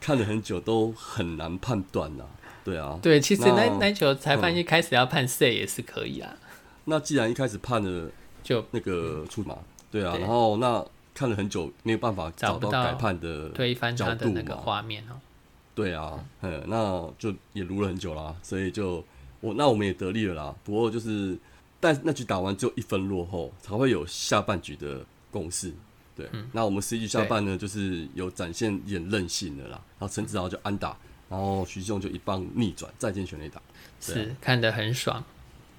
[0.00, 2.24] 看了很久都很难判断呐，
[2.64, 2.98] 对啊。
[3.02, 6.36] 对，其实那那球裁判一开始要判 C 也是可以啊。
[6.84, 8.10] 那既然一开始判了
[8.42, 9.58] 就那个出嘛，
[9.90, 10.84] 对啊，然后那。
[11.14, 15.18] 看了很久，没有办法找到改判的推翻他的那个画面哦。
[15.74, 19.04] 对啊，嗯，那就也撸了很久啦，所以就
[19.40, 20.54] 我那我们也得利了啦。
[20.62, 21.36] 不过就是，
[21.80, 25.72] 但那局打完只有一分落后，才会有下半局的攻势。
[26.18, 29.80] 对，那我们十一局下半呢，就是有展现一点韧性的啦。
[29.98, 30.94] 然后陈子豪就安打，
[31.30, 33.62] 然后徐继就一棒逆转，再见全垒打，
[34.00, 35.24] 是看得很爽。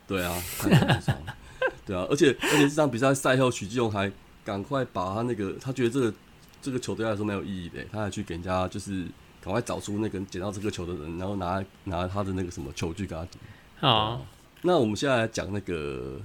[0.08, 1.18] 对啊，看得很爽。
[1.86, 4.12] 对啊，而且而且这场比赛赛后，徐继勇还。
[4.42, 6.14] 赶快把他那个，他觉得这个
[6.60, 9.06] 这个球对他来说没有意义的，他还去给人家就是
[9.44, 13.88] 赶快找出那个捡到这个球的人，然后拿拿他的那个什么球具给他。
[13.88, 14.22] 哦，
[14.64, 16.20] 那我们现在来讲那个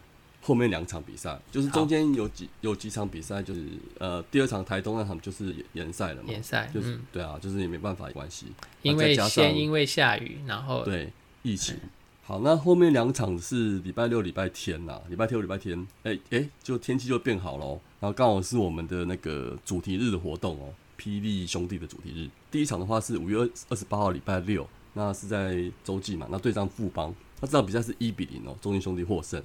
[0.47, 3.67] 后面两场比赛，就是中间有几有几场比赛，就是
[3.99, 8.49] 呃第二场台东那场就是延赛了嘛，延赛，就是、嗯，对啊，就是也没办法有关系，
[8.83, 11.11] 因为先因为下雨，然后对
[11.43, 11.75] 疫情。
[12.27, 17.81] 好，那后面两场是礼拜六、礼拜天呐、礼拜六、礼拜天，哎、哎、就天气就变好了哦。
[18.01, 22.29] 然后刚好是我们的那个主题日的活动哦，霹雳兄弟的主题日。
[22.51, 29.43] 第一场的话是五月二二十八号礼拜六，那是在洲际嘛，那对上富邦，那这场比赛是一比零哦，中信兄弟获胜。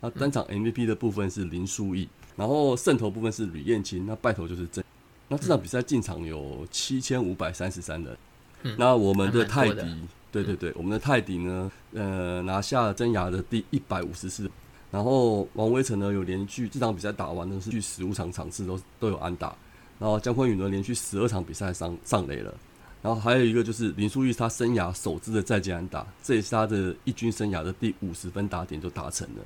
[0.00, 4.82] 那单场 MVP 的部分是林书义，然后胜投部分是吕彦青，那败投就是郑。
[5.28, 8.18] 那这场比赛进场有七千五百三十三人，
[8.62, 14.50] 嗯那我们的泰迪，对对对，我们的泰迪呢，呃，拿下了真牙的第一百五十四，
[14.90, 19.54] 然后王威成呢有连续这场比赛打完呢是去十五场场次都都有安打，
[20.00, 22.52] 然后姜坤宇呢连续十二场比赛上上垒了，
[23.00, 29.44] 然后还有一个就是林书义他生涯首支的再见安打，这也是他的一军生涯的第五十分打点就达成了，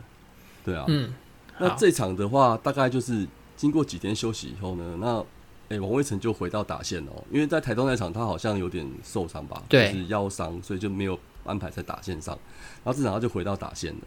[0.64, 1.12] 对啊，嗯，
[1.58, 5.24] 那这场的话，大概就是经过几天休息以后呢，那
[5.68, 12.38] 诶、王威成就回到打线哦，因为在台东那场他好像有点受伤吧，对就是腰伤，所以就没有安排在打线上。
[12.84, 14.00] 然后这场他就回到打线了，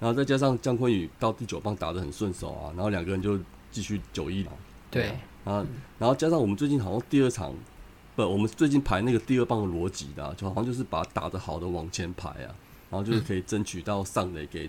[0.00, 3.38] 然后再加上姜坤宇到第九棒打得很顺手啊，然后两个人就
[3.70, 4.52] 继续九一了。
[4.90, 5.66] 对，啊
[5.98, 7.54] 然后加上我们最近好像第二场，
[8.14, 12.52] 不，我们最近排那个第二棒的逻辑的、啊，就好像就是把打得好的往前排啊，
[12.90, 14.68] 然后就是可以争取到上垒给。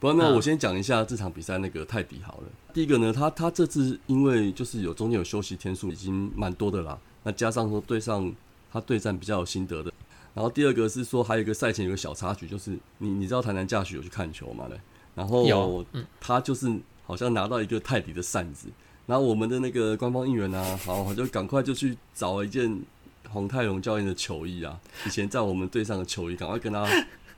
[0.00, 2.44] 不过呢，嗯我先讲一下这场比赛那个泰迪好了。
[2.72, 6.98] 第一个呢，他他这次因为就是有中间有休息天数，已经蛮多的啦。
[7.22, 8.32] 那加上说对上
[8.72, 9.92] 他对战比较有心得的，
[10.32, 14.66] 然后第二个是说还有一个赛前有个小插曲，就是你你知道台南驾许有去看球嘛？
[14.68, 14.80] 对，
[15.14, 15.84] 然后
[16.18, 18.68] 他就是好像拿到一个泰迪的扇子，
[19.04, 22.80] 然后我们的那个官方应援啊，好，我就赶快就去找了一件
[23.28, 26.86] 洪泰荣教练的球衣啊，以前在我们队上的球衣，赶快跟他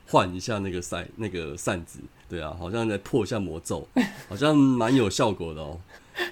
[0.07, 1.98] 换一下那个赛那个扇子，
[2.32, 3.86] 对啊，好像在破一下魔咒，
[4.26, 5.78] 好像蛮有效果的哦。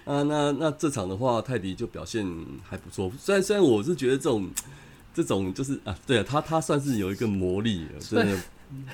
[0.06, 2.26] 啊，那那这场的话，泰迪就表现
[2.66, 3.12] 还不错。
[3.18, 4.48] 虽然虽然我是觉得这种
[5.12, 8.38] 这种就是啊，对啊，他他算是有一个魔力的， 真的。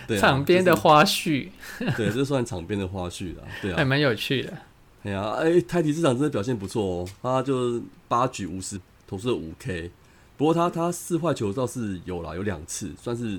[0.07, 1.49] 对啊，场边的就是花絮
[1.97, 4.53] 对，这算场边的花絮了，对啊还，蛮有趣的。
[5.05, 9.91] 哎呀，哎，泰迪这场真的表现不错哦，他就八局五十投出了五 K，
[10.39, 13.39] 不过他他四坏球倒是有啦，有两次，算是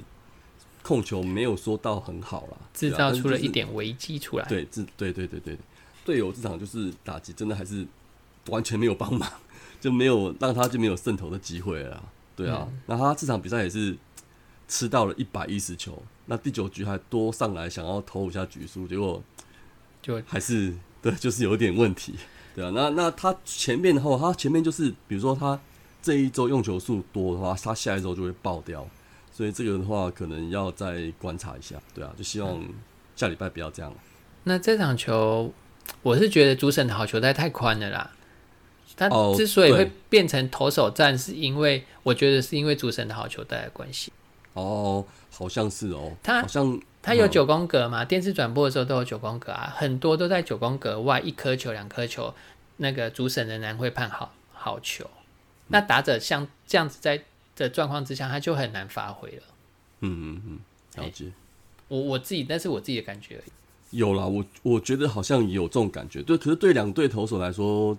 [0.88, 3.50] 控球没有说到很好啦，制造出了一。
[3.50, 4.46] 点危机出来。
[4.48, 5.58] 对，这对对对对，
[6.06, 7.86] 队友这场就是打击真的还是
[8.48, 9.30] 完全没有帮忙，
[9.82, 12.04] 就没有让他就没有胜投的机会了啦。
[12.38, 13.98] 对啊，嗯那他这场比赛也是
[14.70, 19.22] 吃到了一百一十球，那第九局还多上来想要投一下局数，结果
[20.02, 22.14] 就还是对，就是有点问题，
[22.56, 22.72] 对啊。
[22.74, 25.60] 那那他前面的话，他前面就是比如说他
[26.02, 28.88] 这一周用球数多的话，他下一周就会爆掉，
[29.38, 32.12] 所以这个的话可能要再观察一下，对啊。
[32.18, 32.60] 就希望
[33.16, 33.94] 下礼拜不要这样。
[34.46, 35.54] 那这场球，
[36.02, 38.10] 我是觉得主审的好球带太宽了啦。
[38.96, 44.12] 他哦之所以会变成投手战，是因为我觉得是因为主审的好球带的关系。
[44.54, 48.04] 哦，好像是哦，他好像嗯它有九宫格嘛？
[48.04, 52.34] 电视转播的时候都有九宫格啊，很多都在九宫格外一颗球、两颗球，
[52.78, 55.08] 那个主审仍然会判好好球。
[55.68, 57.22] 那打者像这样子在
[57.58, 59.44] 的状况之下，他就很难发挥了。
[60.02, 61.32] 嗯嗯嗯，了解。
[61.88, 63.98] 我我自己，那是我自己的感觉而已。
[63.98, 66.38] 有啦，我我觉得好像有这种感觉，对。
[66.38, 67.98] 可是对两队投手来说，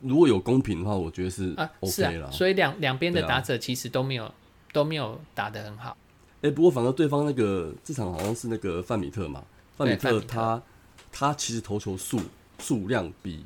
[0.00, 2.30] 如果有公平的话，我觉得是啊，是 OK 啦啊，。
[2.30, 4.32] 所以两两边的打者其实都没有、
[4.72, 5.96] 都没有打得很好。
[6.40, 9.44] 哎、不过反而对方那个这场好像是那个范米特嘛，
[9.76, 10.62] 范米特特他
[11.10, 12.20] 他其实投球数
[12.60, 13.44] 数量比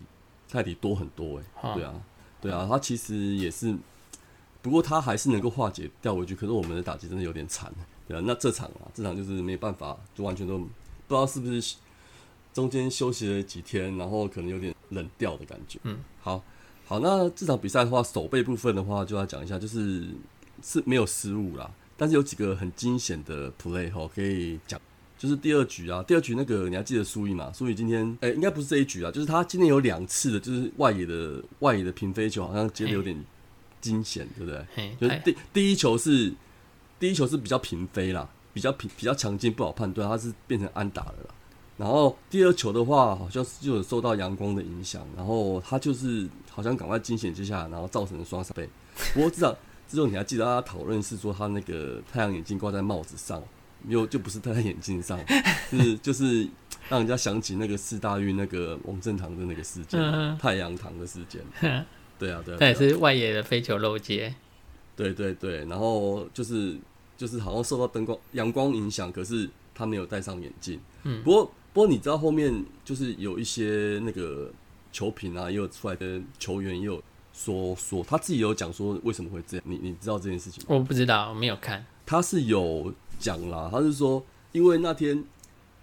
[0.49, 1.95] 泰迪多很多哎、哦对啊，
[2.43, 3.75] 对啊，他其实也是，
[4.63, 7.71] 不过他还是能够化解掉回去，可是我们的打击真的有点惨，
[8.07, 10.65] 对啊，那这场啊，这场就是没办法，就完全都不
[11.09, 11.75] 知道是不是
[12.55, 15.79] 中间休息了几天，然后可能有点冷掉的感觉。
[15.83, 16.43] 嗯，好，
[16.87, 20.07] 好，那这场比赛的话，手背部分的话就要讲一下，就是
[20.63, 24.81] 是没有失误啦，但是有几个很惊险的 play 哈，可以讲。
[25.19, 27.53] 就是第二局啊，第二局那个你还记得苏毅嘛？
[27.53, 33.17] 苏毅今天诶、应该不是这一局啊，就是他今天有两次的，就是外野的外野的平飞球，好像接的有点
[33.83, 34.97] 惊险，对不对？
[34.99, 36.33] 就是哎第第一球是
[36.99, 41.35] 第一球是比较平飞啦，比较平比较强劲，不好判断，它是变成安打了啦。
[41.77, 48.69] 然后第二球的话，好像是就有受到阳光的影响，然后他就是好像赶快惊险接下来，然后造成了双杀背。
[49.15, 49.57] 不过至少
[49.89, 53.43] 之后你还记得他讨论是说他那个太阳眼镜挂在帽子上，
[53.89, 55.19] 又就不是戴在眼镜上，
[55.71, 56.47] 是 就是
[56.89, 61.43] 让人家想起那个四大运那个王正堂的那个事件，嗯太阳堂的事件。
[62.23, 64.35] 哼对啊，对啊，那也是外野的飞球漏接。
[64.95, 66.77] 对对对，然后就是
[67.17, 70.79] 就是好像受到灯光阳光影响，可是他没有戴上眼镜。
[71.05, 74.51] 嗯不过不过你知道后面就是有一些那个
[74.93, 80.67] 球评啊，也有出来的球员也有说说他自己有讲说为什么会这样，你你知道这件事情吗？
[80.69, 81.85] 我不知道，我没有看。
[82.05, 85.25] 他是有讲啦，他是说因为那天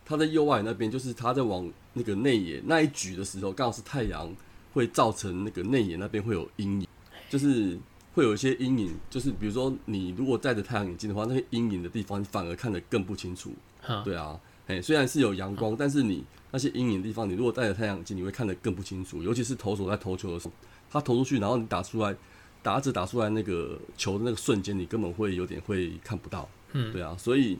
[0.05, 4.31] 他在右外那边，就是他在往那个内野那一局的时候，刚好是太阳
[4.73, 6.87] 会造成那个内眼那边会有阴影，
[7.29, 7.77] 就是
[8.13, 13.51] 会有一些阴影，就是比如说你如果戴着太阳眼镜的话，那些阴影的地方你反而看得更不清楚。
[13.87, 19.23] 嗯，对啊，哎，虽然是有阳光，但是你那些阴影的地方，你如果戴着太阳镜，你会看得更不清楚。
[19.23, 20.53] 尤其是投手在投球的时候，
[20.89, 22.15] 他投出去，然后你打出来，
[22.61, 26.47] 打着打出来那个球的那个瞬间，你根本会有点会看不到。
[26.73, 27.57] 嗯对啊，所以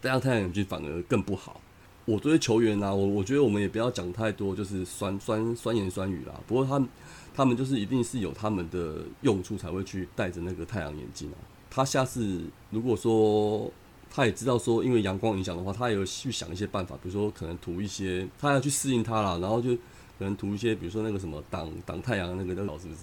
[0.00, 1.60] 戴上太阳眼镜反而更不好。
[2.08, 6.32] 我作为球员啊，我我觉得我们也不要讲太多，就是酸酸酸言酸语啦。
[6.46, 6.88] 不过他们
[7.36, 11.36] 他们就是一定是有他们的用处才会去戴着那个太阳眼镜啊。
[11.68, 12.40] 他下次
[12.70, 13.70] 如果说
[14.10, 19.74] 他也知道说，因为阳光影响的话，他也有去想一些办法，比如说可能涂一些，他要去适应它啦，然后就
[20.18, 23.00] 可能涂一些，比如说那个什么挡挡太阳的那个料，是不是？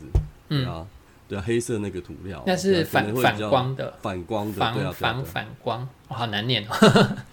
[0.50, 0.88] 对嗯，啊，
[1.28, 6.74] 对啊，黑色那个涂料，那是反反光的，反光的，对防啊，对啊防对啊反光，哇好难念哦。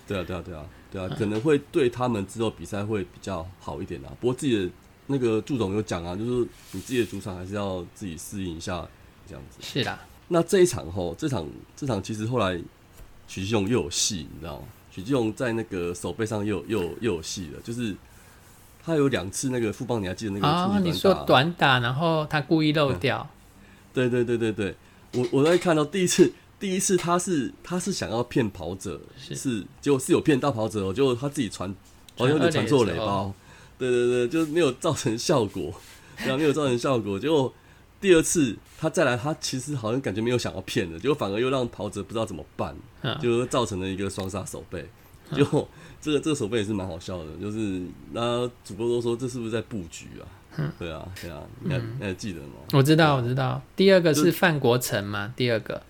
[0.07, 4.13] 对啊，对啊，对啊，对啊，可能会对他们之后比赛会比较好一点啊。
[4.21, 4.71] 不过自己的
[5.07, 8.87] 那个祝总有讲啊，就是你自己的主场还是要自己适应一下
[9.27, 9.59] 这样子。
[9.63, 12.61] 是啦，那这一场吼，这场这场其实后来
[13.27, 14.65] 许继勇又有戏，你知道吗？
[14.91, 17.97] 许继勇在那个手背上又有又有又有戏了，就是
[18.85, 23.27] 他有两次那个副帮，你还记得那个啊，你说短打，然后他故意漏掉，
[23.95, 24.75] 对对对对对，
[25.15, 26.31] 我我在看到第一次，
[26.63, 31.69] 第一次他是他是想要骗跑者，是结果是有骗到跑者哦，结果他自己传，
[32.17, 33.35] 好像有点传错雷包，
[33.77, 35.75] 对对对，就是没有造成效果，
[36.23, 37.53] 对啊，没有造成效果，结果
[38.01, 44.89] 第二次他再来，他其实好像感觉没有想要骗的，结果反而又让跑者不知道怎么办，嗯就造成了一个双杀手背。
[45.35, 45.45] 就
[46.01, 50.71] 这个这个手背也是蛮好笑的，就是那主播都说这是不是在布局啊？
[50.79, 52.55] 对啊对啊，你还你还记得吗？
[52.73, 53.61] 我知道我知道。
[53.75, 55.83] 第二个是范国成嘛，第二个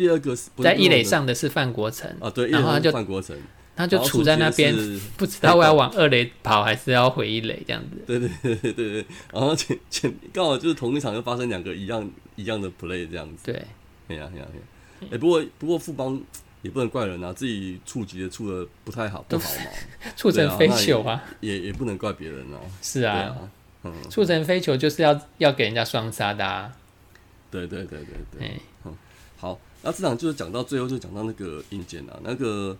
[0.00, 3.36] 第二个是不在一垒上的是范国成，啊，对，然后他就范国成，
[3.76, 4.74] 他就杵在那边
[5.18, 8.02] 不知道我 要往二垒跑还是要回一垒这样子。
[8.06, 13.62] 对对对对对对，然后前前刚好就是同一场又发生两个一样一样的 play 这样子，对，
[14.08, 14.46] 哎呀哎呀
[15.12, 16.18] 哎不过不过富邦
[16.62, 19.70] 也不能怪人啊，自己触及的触的不太好不好嘛，
[20.16, 23.36] 触成飞球啊，也也不能怪别人哦， 是啊，
[23.84, 26.72] 嗯，触成飞球就是要要给人家双杀的啊，
[27.50, 28.96] 对对对对对，嗯，
[29.38, 32.76] 好，那这场就是讲到最后就讲到那个硬件啊，那个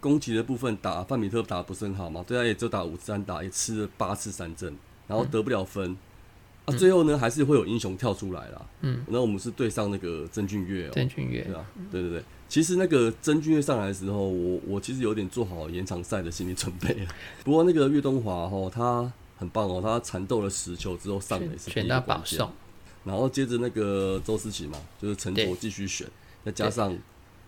[0.00, 5.96] 攻击的部分打范米特打不是很好嘛，对啊，也就打五次三打，也吃了八次三振，然后得不了分。
[6.64, 8.64] 啊，最后呢还是会有英雄跳出来啦。
[8.82, 12.22] 嗯，那我们是对上那个曾俊岳哦、曾俊岳对啊，对对对。
[12.48, 17.10] 其实那个曾俊岳上来的时候，我我其实有点做好延长赛的心理准备了。
[17.42, 22.52] 不过那个岳东华哦，他很棒哦，他缠斗了十球之后上垒是第选一个关键到保送，
[23.04, 26.06] 然后接着那个周思琪嘛，就是陈卓继续选，
[26.44, 26.96] 再加上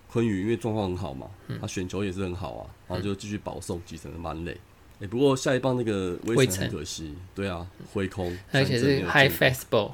[0.08, 4.58] 昆宇，因为状况很好嘛，嗯他选球也是很好啊，然后就继续保送，继承了满垒。
[5.00, 9.92] 哎、不过下一棒那个威威城很可惜，对啊，挥空，而且是 high fastball，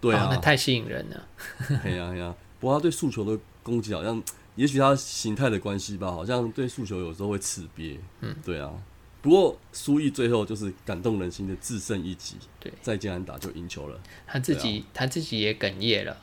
[0.00, 1.28] 对啊太吸引人了。
[1.82, 2.34] 嘿呀嘿呀。
[2.58, 4.22] 不过他对速球的攻击好像，
[4.56, 7.96] 也许他形态的关系吧，好像对速球有时候会吃瘪。
[8.20, 8.72] 嗯，对啊。
[9.20, 14.00] 不过苏毅最后就是感动人心的制胜一击，对再见难打就赢球了。
[14.26, 16.16] 他自己他自己也哽咽了，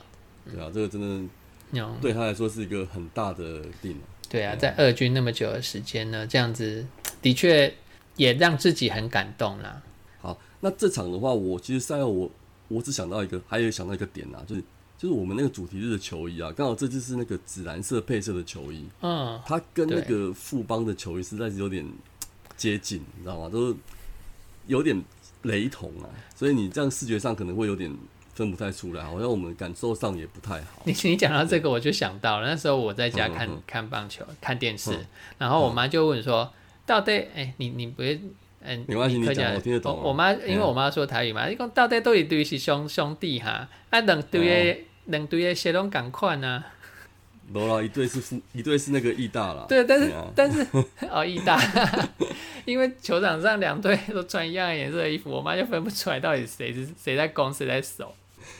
[0.50, 1.30] 对啊，这个真的
[1.72, 4.04] 有对他来说是一个很大的定啊。
[4.28, 6.86] 对啊，在二军那么久的时间呢，这样子
[7.20, 7.74] 的确
[8.16, 9.82] 也让自己很感动啦。
[10.20, 12.30] 好，那这场的话，我其实赛后我
[12.68, 14.62] 我只想到一个，还有想到一个点啊，就是
[14.96, 21.84] 就是我们那个主题日的球衣啊，刚好这就是那个紫蓝色配色的球衣，嗯，它跟那个富邦的球衣实在是有点
[22.56, 23.48] 接近，你知道吗？
[23.48, 23.76] 都是
[24.66, 25.02] 有点
[25.42, 26.06] 雷同啊，
[26.36, 27.90] 所以你这样视觉上可能会有点
[28.40, 30.82] 分不太出来，好像我们感受上也不太好。
[30.84, 35.06] 你你讲到这个，我就想到了，那时候我在家看、嗯嗯嗯看棒球，看电视，嗯
[35.38, 36.50] 然后我妈就问说，
[36.86, 38.20] 到底哎、你你不会。
[38.62, 46.62] 嗯，没关系你讲我听得懂啊我我妈因为嗯我妈说台语嘛，你讲到底都一堆是兄兄弟哈，啊两堆哦的两堆的血拢赶快呢。
[47.54, 49.64] 罗拉一队是富，一对是那个义大啦。
[49.66, 50.64] 对，但是、啊但是
[51.10, 51.58] 哦，义大，
[52.66, 58.14] 因为球场上两队都穿一样的颜色的衣服，我妈就分不出来到底谁是谁在攻谁在守，就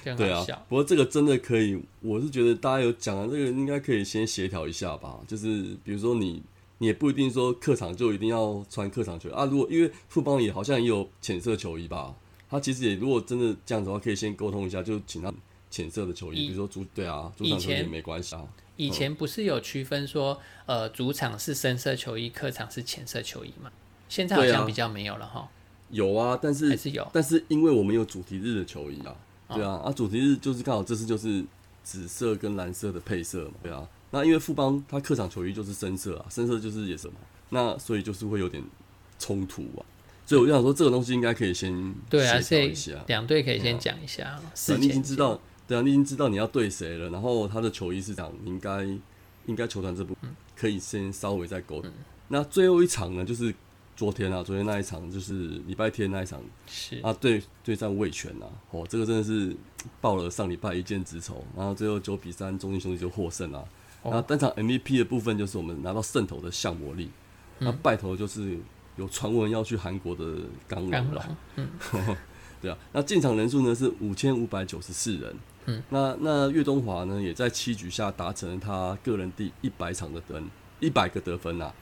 [0.04, 5.20] 对啊不过这个真的可以，我是觉得大家有讲的，这个应该可以先协调一下吧。
[5.26, 6.42] 就是比如说你，
[6.78, 9.44] 你也不一定说客场就一定要穿客场球啊。
[9.44, 12.14] 如果因为富邦也好像也有浅色球衣吧，
[12.48, 15.32] 他其实也如果真的这样子的话，可以先沟通一下，就请他
[15.70, 18.42] 浅色的球衣，比如说主对啊，主场球衣也没关系啊。
[18.76, 23.70] 以前不是有区分说，呃，主场是深色球衣，客场是浅色球衣嘛？
[24.08, 25.48] 现在好像比较没有了哈，
[25.90, 27.06] 有啊，但是还是有。
[27.12, 29.16] 但是因为我们有主题日的球衣啊，哦
[29.54, 31.44] 对啊，啊主题日就是刚好这次就是
[31.82, 33.86] 紫色跟蓝色的配色嘛，对啊。
[34.12, 37.14] 那因为富邦他客场球衣就是深色啊，深色就是也什么，
[37.50, 38.62] 那所以就是会有点
[39.18, 39.80] 冲突啊。
[40.26, 43.04] 所以我就想说，这个东西应该可以先对啊，所以协调一下。
[43.08, 48.84] 两队可以先讲一下是啊你已经知道，对啊，你已经知道你要对谁了，然后他的球衣是这样，你应该
[49.46, 51.90] 应该球团这部嗯可以先稍微再沟通。
[52.28, 53.52] 那最后一场呢，就是
[53.96, 56.40] 昨天啊，昨天那一场就是礼拜天那一场。
[56.66, 56.98] 是。
[57.00, 59.54] 啊，对对战魏权啊，哦，这个真的是
[60.00, 63.64] 报了上礼拜一箭之仇，然后最后九比三，中信兄弟就获胜啊。
[64.02, 64.10] 哦。
[64.10, 67.10] 然后单场 MVP 的部分就是我们拿到胜投的向魔力，
[67.58, 67.66] 嗯。
[67.66, 68.58] 那败投就是
[68.96, 70.24] 有传闻要去韩国的
[70.66, 71.66] 刚刚龙啊龙，
[72.06, 72.16] 嗯，
[72.60, 75.36] 对啊，那进场人数呢是五千五百九十四人。
[75.66, 80.42] 嗯，那那岳东华呢也在七局下达成他个人第一百场的得
[80.80, 81.72] 一百个得分啊。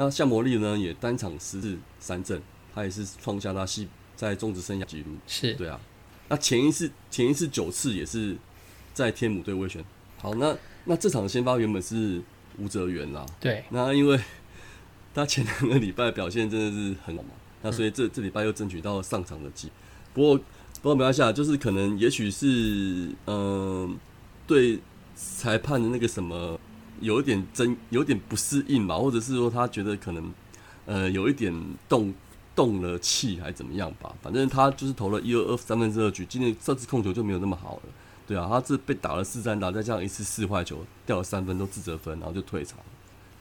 [0.00, 2.40] 那夏魔力呢也单场十次三振，
[2.72, 5.08] 他也是创下他系在中职生涯纪录。
[5.26, 5.80] 是对啊，
[6.28, 8.36] 那前一次前一次九次也是
[8.94, 9.84] 在天母队卫选。
[10.18, 12.22] 好，那那这场先发原本是
[12.58, 14.18] 吴哲源啦，对，那因为
[15.12, 17.30] 他前两个礼拜表现真的是很好嘛，
[17.62, 19.68] 那所以这这礼拜又争取到上场的机。
[20.14, 23.98] 不过不过没关系啊，就是可能也许是嗯、
[24.46, 24.78] 对
[25.16, 26.58] 裁判的那个什么
[27.00, 30.32] 有一点真，有点不适应吧，或者是说他觉得可能
[30.86, 31.54] 呃有一点
[31.88, 32.12] 动
[32.54, 37.82] 动了气还怎么样吧，反正他就是投了一二二三分之二局，今天这次控球就没有那么好了。
[38.26, 42.78] 对啊，他这被打了四三打，再加上一次四坏球掉了三分都自责分，然后就退场，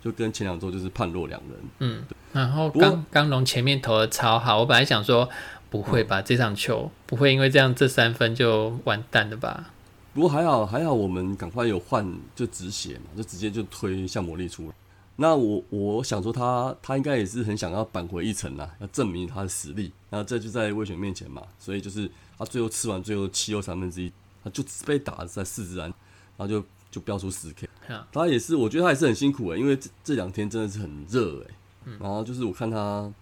[0.01, 1.59] 就跟前两周就是判若两人。
[1.79, 5.27] 嗯，然后刚刚龙前面投的超好，我本来想说
[5.69, 9.71] 不会吧，这场球不会因为这样这三分就完蛋了吧？
[10.17, 12.03] 不过还好，还好我们赶快有换
[12.35, 14.73] 就止血嘛，就直接就推向魔力出来。
[15.15, 19.91] 那我我想说他他应该也是很想要扳回一城呐，要证明他的实力。
[20.09, 24.11] 那这就在魏选面前嘛，所以就是他最后吃完最后七又三分之一，
[24.43, 25.85] 他就只被打在四肢安，
[26.35, 27.69] 然后就就飙出十 K。
[28.11, 31.47] 他也是，我觉得他也是很辛苦诶、因为这这两天真的是很热诶、
[31.99, 33.13] 然后就是我看他，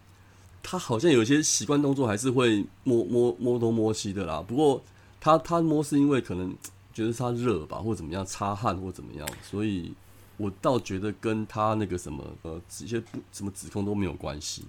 [0.64, 4.42] 他好像有些习惯动作还是会摸摸摸东摸西的啦。
[4.48, 4.82] 不过
[5.20, 6.56] 他他摸是因为可能
[6.96, 9.94] 觉得他热吧，或怎么样擦汗或怎么样，所以
[10.38, 14.64] 我倒觉得跟他那个什么呃一些不什么指控都没有关系。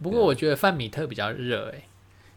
[0.00, 1.82] 不过我觉得范米特比较热哎、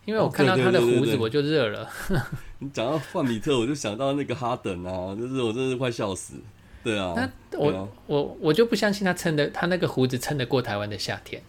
[0.05, 1.87] 因为哦我看到他的胡子我就热了。
[2.57, 6.33] 你讲到范米特，我就想到那个哈登啊，就是我真的是快笑死。
[6.83, 7.29] 对啊，那
[7.59, 11.43] 我我我就不相信他撑的，他那个胡子撑得过台湾的夏天。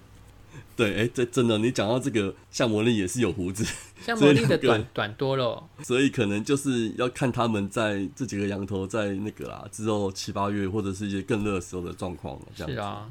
[0.80, 3.62] 对，哎、这真的，你讲到这个夏魔力也是有胡子，
[4.00, 12.74] 像魔力的短短多了哦， 所以可能就是要看他们在这几个羊头在那个啦之后七八月或者是一些更热的时候的状况了这样子。
[12.74, 13.06] 是啊，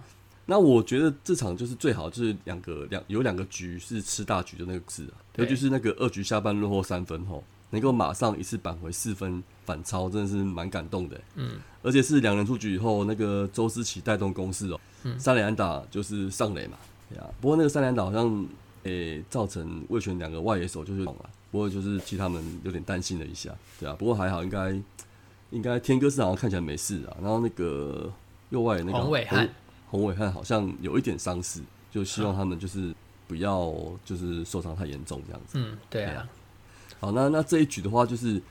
[0.47, 11.21] 那我觉得这场就是最好就是两个两有两个局是吃大局的那个字啊，对尤其是那个二局下半落后三分后，能够马上一次扳回四分反超，真的是蛮感动的。
[11.35, 11.51] 嗯，
[11.83, 16.75] 而且是两人出局以后，那个周思齐带动攻势哦，嗯三垒安打就是上垒嘛，
[17.09, 17.29] 对啊。
[17.41, 18.47] 不过那个三垒安打好像
[18.83, 21.13] 诶、造成魏权两个外野手就是了，
[21.51, 23.93] 不过就是替他们有点担心了一下，对啊。
[23.99, 24.81] 不过还好，应该
[25.51, 28.11] 应该天哥是好像看起来没事啊，然后那个
[28.51, 29.49] 右外野那个洪伟汉
[29.91, 32.95] 洪伟汉好像有一点伤势，就希望他们就是
[33.27, 33.73] 不要
[34.05, 35.59] 就是受伤太严重这样子。
[35.59, 36.29] 嗯，对对啊啊，
[37.01, 38.41] 好，那那这一局的话就是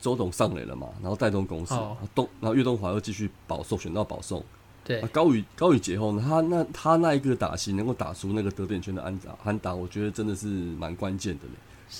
[0.00, 4.42] 周董上垒了嘛，然后带动攻势，哦啊东然后岳东华又继续保送，选到保送。
[4.84, 11.52] 对啊，高宇高宇杰后呢，他那他那一个打席能够打出那个得点圈的安打安打，我觉得真的是蛮关键的嘞。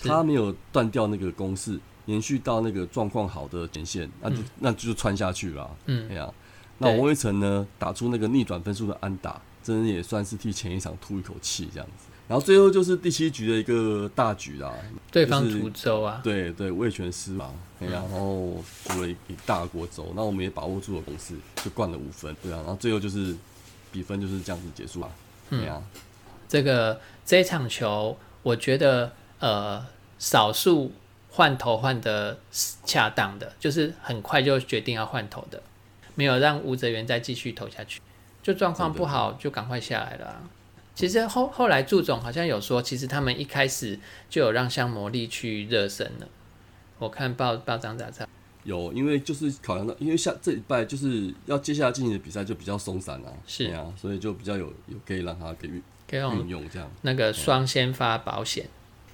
[0.08, 5.70] 他没有断掉那个攻势，延续到那个状况好的前线，那就、那就穿下去了啊。
[5.86, 6.32] 嗯对呀、
[6.78, 12.06] 那对王威成呢，打出那个逆转分数的安打，真的也算是替前一场吐一口气这样子。
[12.32, 14.72] 然后最后就是第七局的一个大局啦，
[15.10, 23.36] 对方就是滁州啊，对对，魏全师嘛，然后输了一一大锅粥，那我们也把握住了攻势，就灌了五分，对啊，然后最后就是
[23.90, 25.10] 比分就是这样子结束嘛，
[25.50, 25.82] 对嗯、
[26.48, 29.84] 这个这一场球，我觉得呃，
[30.18, 30.90] 少数
[31.28, 32.38] 换头换的
[32.86, 35.62] 恰当的，就是很快就决定要换头的，
[36.14, 38.00] 没有让吴泽源再继续投下去，
[38.42, 40.40] 就状况不好就赶快下来了啊、
[40.94, 46.28] 其实后后来祝总好像有说，其实他们一开始就有让向魔力去热身了。
[46.98, 48.24] 我看报报章杂志，
[48.64, 56.88] 有，因为就是考量到，因为下这礼拜就是要接下来进行的比赛就比较松散啊，是啊，所以就比较有有可以让他给运运给我们用这样。
[57.00, 58.68] 那个双先发保险，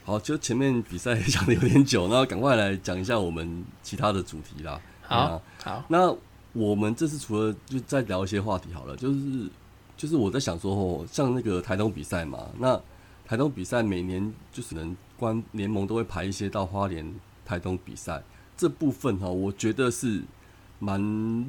[0.05, 4.79] 好，就前面比赛讲的有点久，那赶快来讲一下我们其他的主题啦。
[5.01, 6.14] 好，好，那
[6.53, 9.49] 我们这次除了就再聊一些话题好了，就是
[9.99, 12.80] 就是我在想说哦，像那个台东比赛嘛，那
[13.26, 17.05] 台东比赛每年就是能关联盟都会排一些到花莲
[17.44, 18.22] 台东比赛，
[18.57, 20.22] 这部分哈，我觉得是
[20.78, 20.99] 蛮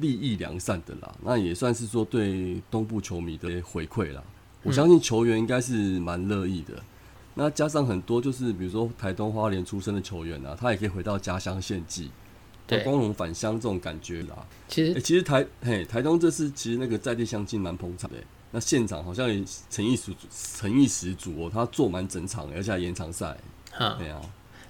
[0.00, 4.22] 利益良善的啦，那也算是说对东部球迷的回馈啦。
[4.64, 6.74] 我相信球员应该是蛮乐意的。
[7.34, 12.10] 那加上很多就是比如说台东花莲出身的球员啊，他也可以回到家乡献祭，
[12.66, 14.34] 对光荣返乡这种感觉啦。
[14.34, 23.36] 欸、其实其实台嘿台东这次其实那个在地乡亲蛮捧场的欸、那现场好像也诚意十足，诚意十足哦，他坐满整场，而且还延长赛，
[23.70, 24.20] 哈，对啊，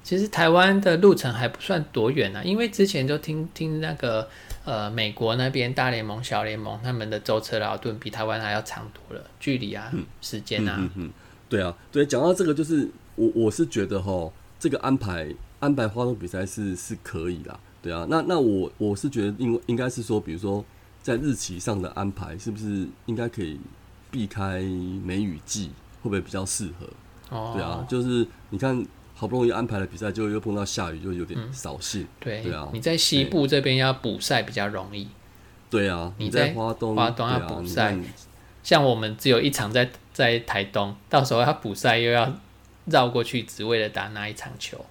[0.02, 4.28] 其实台湾的路程还不算多远啊，因为之前就听听那个
[4.64, 11.10] 呃美国那边大联盟、小联盟他们的舟车劳顿比台湾还要长多了，距离啊、时间啊，嗯嗯，
[11.48, 20.62] 对啊，对，讲到这个，就是我我是觉得哈，这个安排安排花东比赛是是可以啦，对啊，那那我我是觉得应应该是说，比如说
[21.02, 23.58] 在日期上的安排，是不是应该可以
[24.10, 24.60] 避开
[25.04, 25.70] 梅雨季，
[26.02, 26.88] 会不会比较适合？
[27.30, 28.84] 哦，对啊，就是你看
[29.14, 32.06] 好不容易安排了比赛，就又碰到下雨，就有点扫兴。
[32.18, 35.08] 对，对啊你在西部这边要补赛比较容易，
[35.70, 37.96] 对啊，你在在花东，花东要补赛
[38.62, 42.30] 像我们只有一场在在台东，到时候要补赛又要
[42.86, 44.84] 绕过去，只为了打那一场球。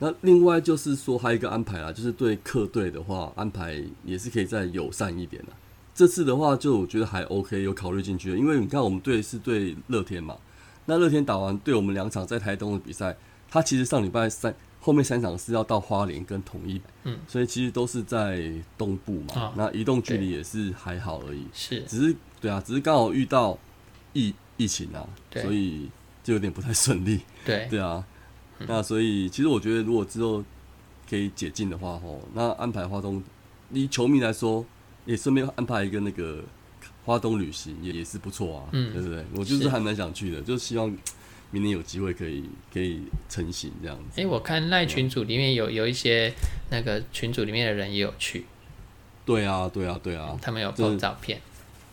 [0.00, 5.48] 那另外就是说，还有一个安排啦，就是对客队的话，安排也是可以再友善一点啦。
[5.94, 10.36] 这次的话，就我觉得还 OK，有考虑进去的，因为你看我们队是对乐天嘛，
[10.86, 13.16] 那乐天打完对我们两场在台东的比赛，
[13.50, 19.52] 他其实上礼拜三后面三场是要到花莲跟统一，嗯，所以其实都是在东部嘛，啊。
[19.56, 23.58] 那移动距离也是还好而已，是，只是对啊，只是刚好遇到
[24.12, 25.42] 疫疫情啊，对。
[25.42, 25.90] 所以
[26.22, 27.20] 就有点不太顺利。
[27.44, 28.04] 对，对啊，
[28.66, 30.42] 那所以其实我觉得，如果之后
[31.08, 33.22] 可以解禁的话，吼，那安排花东，
[33.72, 34.64] 以球迷来说，
[35.06, 36.42] 也顺便安排一个那个
[37.04, 39.24] 花东旅行，也也是不错啊，嗯对不对？
[39.34, 40.88] 我就是是还蛮想去的，就是希望
[41.50, 44.20] 明年有机会可以可以成型这样子。
[44.20, 46.32] 诶，我看赖群组里面有有一些
[46.70, 48.44] 那个群组里面的人也有去，
[49.24, 51.40] 对啊，对啊，对啊，他们有拍照片。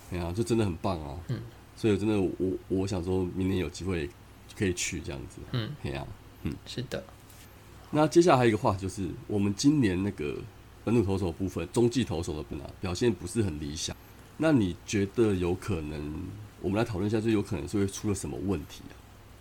[0.10, 1.18] 对啊、就真的很棒啊。
[1.30, 1.40] 嗯，
[1.76, 4.10] 所以真的我我想说明年有机会
[4.58, 5.42] 可以去这样子。
[5.52, 5.92] 嗯，哎
[6.52, 7.04] 呀、是的，
[7.92, 10.36] 那接下来还有一个话就是，我们今年那个
[10.84, 13.96] 本土投手部分、中继投手的部分啊，表现不是很理想。
[14.38, 16.24] 那你觉得有可能？
[16.62, 18.94] 我们来讨论一下，就有可能是会出了什么问题啊？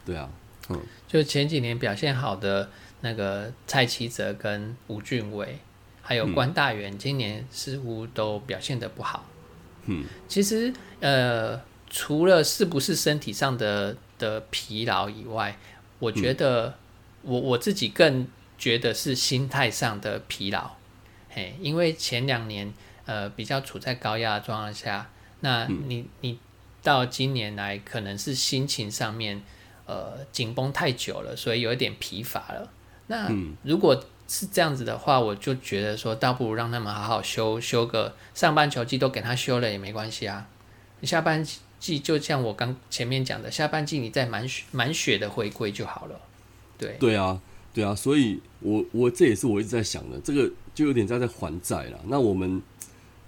[0.05, 0.29] 对啊，
[0.69, 0.79] 嗯，
[1.09, 2.69] 就前几年表现好的
[3.01, 5.59] 那个蔡奇泽跟吴俊伟，
[6.03, 9.25] 还有嗯关大元，今年似乎都表现的不好。
[9.87, 15.59] 嗯，其实呃，除了是不是身体上的的疲劳以外，
[15.99, 16.75] 我觉得
[17.25, 20.71] 我我自己更觉得是心态上的疲劳。
[21.31, 22.73] 嘿，因为前两年
[23.07, 25.11] 呃比较处在高压的状况下，
[25.41, 26.39] 那你你
[26.83, 29.43] 到今年来可能是心情上面
[29.87, 32.71] 呃紧绷太久了，所以有一点疲乏了。
[33.09, 40.47] 那嗯如果是这样子的话，我就觉得说，倒不如让他们好好休休个上半球季都给他休了也没关系啊。
[41.01, 41.45] 你下半
[41.79, 46.19] 季就像我刚前面讲的，下半季你再满血满血的回归就好了。
[46.79, 47.41] 对，对啊，
[47.73, 52.01] 对啊，所以我我这也是我一直在想的，这个就有点在在还债了。
[52.09, 52.61] 那我们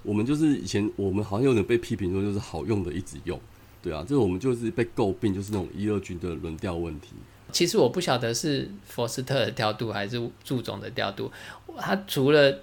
[0.03, 3.41] 我们就是以前我们好像有点被批评说就是好用的一直用，
[3.83, 7.11] 对啊，这个我们就是被诟病就是那种一二军的轮调问题。
[7.53, 11.31] 其实我不晓得是佛斯特的调度还是祝总的调度，
[11.79, 12.59] 他除了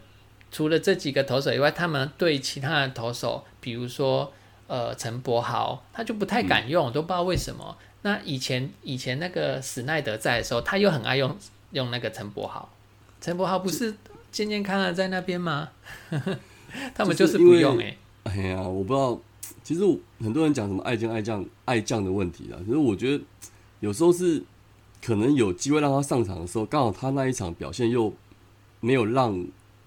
[0.51, 4.31] 除了这几个投手以外，他们对其他的投手，比如说
[4.67, 7.77] 呃陈柏豪，他就不太敢用，我都不知道为什么。
[8.03, 11.35] 那以前以前那个史奈德在的时候，他又很爱用
[11.71, 12.69] 用那个陈柏豪，
[13.19, 13.95] 陈柏豪不是
[14.31, 15.69] 健健康康在那边吗？
[16.95, 19.19] 他们就是不用哎、哎呀，我不知道，
[19.63, 19.81] 其实
[20.19, 23.23] 很多人讲什么爱将爱将爱将的问题啦，其实我觉得
[23.79, 24.43] 有时候是
[25.03, 28.13] 可能有机会让他上场的时候，刚好他那一场表现又
[28.79, 29.45] 没有让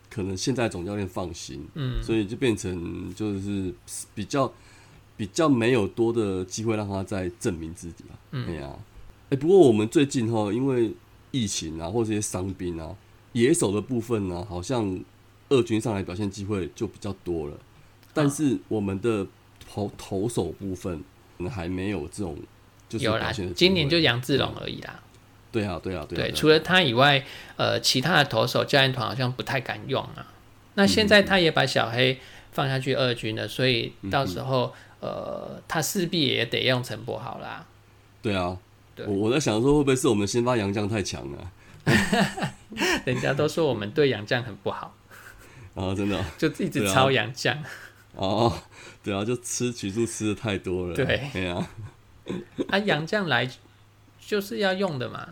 [0.08, 3.74] 可能现在总教练放心，嗯，所以就变成就是
[4.14, 4.50] 比较
[5.16, 8.18] 比较没有多的机会让他再证明自己了。
[8.32, 8.70] 嗯哎呀，
[9.30, 10.92] 哎，不过我们最近哈，因为
[11.30, 12.94] 疫情啊，或者这些伤兵啊，
[13.32, 14.98] 野手的部分呢、好像
[15.48, 17.56] 二军上来表现机会就比较多了，
[18.12, 19.26] 但是我们的
[19.68, 20.98] 投投手部分
[21.38, 22.36] 可能还没有这种
[22.88, 25.00] 就是有啦表现的，机今年就杨志龙而已啦。
[25.52, 27.24] 对啊，对啊，对啊，对，啊除了他以外，
[27.56, 30.34] 呃，其他的投手教练团好像不太敢用啊。
[30.74, 32.18] 那现在他也把小黑
[32.52, 37.66] 放下去二军了，所以到时候、呃，他势必也得用陈柏豪啦。
[38.22, 38.56] 对啊，
[38.94, 41.52] 对我我在想说，会不会是我们先发杨将太强了？
[43.04, 44.94] 人家都说我们对杨将很不好，
[45.76, 47.56] 啊，真的哦就一直抄洋将。
[48.14, 48.52] 哦，
[49.04, 50.94] 对啊，就吃曲数吃的太多了。
[50.94, 51.70] 对对啊，
[52.70, 53.48] 啊，杨将来
[54.20, 55.28] 就是要用的嘛。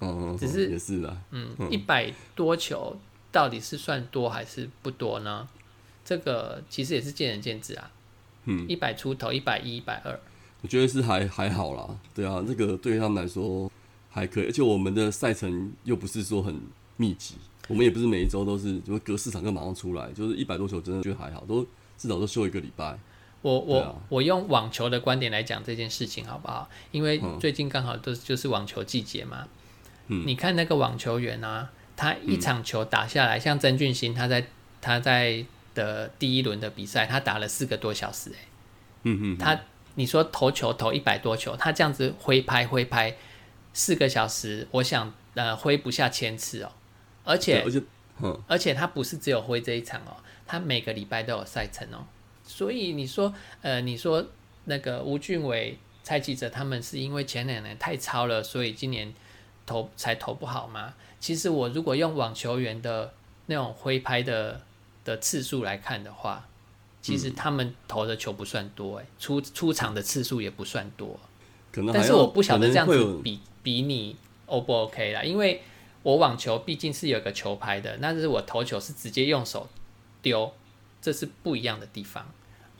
[0.00, 2.96] 嗯，只是也是的，嗯，一百多球
[3.32, 5.48] 到底是算多还是不多呢？
[6.04, 7.90] 这个其实也是见仁见智啊。
[8.48, 10.18] 嗯，一百出头，一百一、一百二，
[10.62, 11.86] 我觉得是还还好啦。
[12.14, 13.70] 对啊，那个对他们来说
[14.10, 16.58] 还可以，而且我们的赛程又不是说很
[16.96, 17.34] 密集，
[17.68, 21.62] 我们也不是每一周都是就隔四场就马上出来，就是一百多球真的觉得还好，都
[21.98, 22.98] 至少都休一个礼拜。
[23.42, 26.68] 我我、啊我用网球的观点来讲这件事情好不好？
[26.90, 29.46] 因为嗯最近刚好都就是网球季节嘛。
[30.08, 34.48] 嗯你看那个网球员啊，他一场球打下来，像曾俊欣他在
[34.80, 35.44] 他在
[35.78, 38.36] 的第一轮的比赛，他打了四个多小时、欸，
[39.04, 39.60] 嗯嗯，他
[39.94, 43.16] 你说投球投一百多球，他这样子挥拍挥拍
[43.72, 46.72] 四个小时，我想呃挥不下千次哦，
[47.22, 47.80] 而且而且
[48.20, 52.04] 嗯，而且他不是只有挥这一场哦，他每个礼拜都有赛程哦。
[52.42, 54.26] 所以你说，呃，你说
[54.64, 59.14] 那个吴俊伟、蔡记者他们是因为前两年太超了，所以今年
[59.64, 60.94] 投才投不好吗？
[61.20, 63.12] 其实我如果用网球员的
[63.46, 64.60] 那种挥拍的
[65.08, 66.46] 的次数来看的话，
[67.00, 71.18] 其嗯实他们投的球不算多，哎，出出场的次数也不算多。
[71.72, 75.62] 可能但是我不晓得这样子比比你 O 不 OK 啦，因为
[76.02, 79.68] 我网球毕竟是有个球拍的，那是我投球是直接用手
[80.22, 80.52] 丢，
[81.00, 82.26] 这是不一样的地方。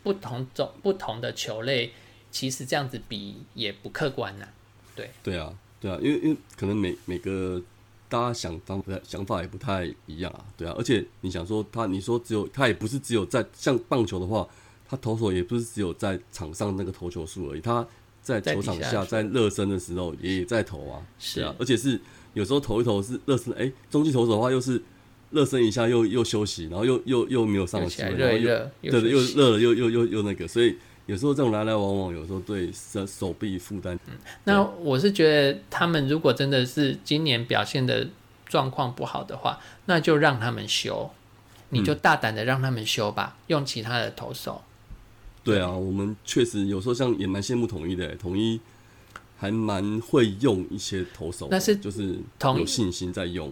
[0.03, 1.93] 不同种不同的球类，
[2.31, 4.47] 其实这样子比也不客观呐。
[4.95, 7.61] 对对啊，对啊，因为因为可能每每个
[8.09, 14.49] 大家想方想法也不太一样啊，对啊，而且你想说他，你说只有他也不是只有在像棒球的话，
[14.89, 17.87] 他投手也不是只有在场上那个投球数而已，他
[18.23, 21.41] 在球场下在热身的时候也在投啊，是。
[21.43, 22.01] 啊，而且是
[22.35, 24.83] 有时候投一投是热身，哎、中继投手的话又是
[25.31, 30.77] 热身一下又又休息，然后又又又没有上热起来的机会，然后又热一热，对对，又热了又又又又那个，所以
[31.09, 33.99] 有时候这种来来往往，有时候对手手臂负担
[34.45, 38.07] 那我是觉得他们如果真的是今年表现的
[38.47, 41.11] 状况不好的话，那就让他们休，
[41.71, 44.63] 你嗯就大胆的让他们休吧，用其他的投手。
[45.43, 48.61] 对啊，我们确实有时候像也蛮羡慕统一的，统一
[49.39, 53.51] 还蛮会用一些投手的，那是就是有信心在用。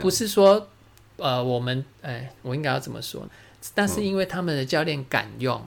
[0.00, 0.68] 不是说
[1.16, 3.28] 呃我们哎，我应该要怎么说？
[3.74, 5.62] 但嗯是因为他们的教练敢用，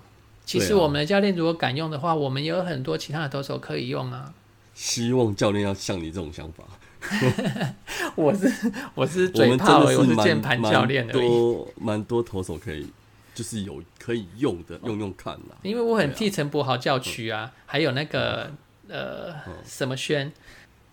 [0.52, 4.34] 其实我们的教练如果敢用的话，我们也有很多其他的投手可以用啊。
[4.74, 6.64] 希望教练要像你这种想法，
[8.16, 11.28] 我是我是嘴炮我是键盘教练蛮而已。
[11.28, 12.88] 多蛮多投手可以，
[13.36, 15.56] 就是有可以用的，用用看啦。
[15.62, 18.50] 因为我很替陈柏豪叫屈啊，还有那个
[18.88, 19.34] 呃
[19.66, 20.32] 什么轩，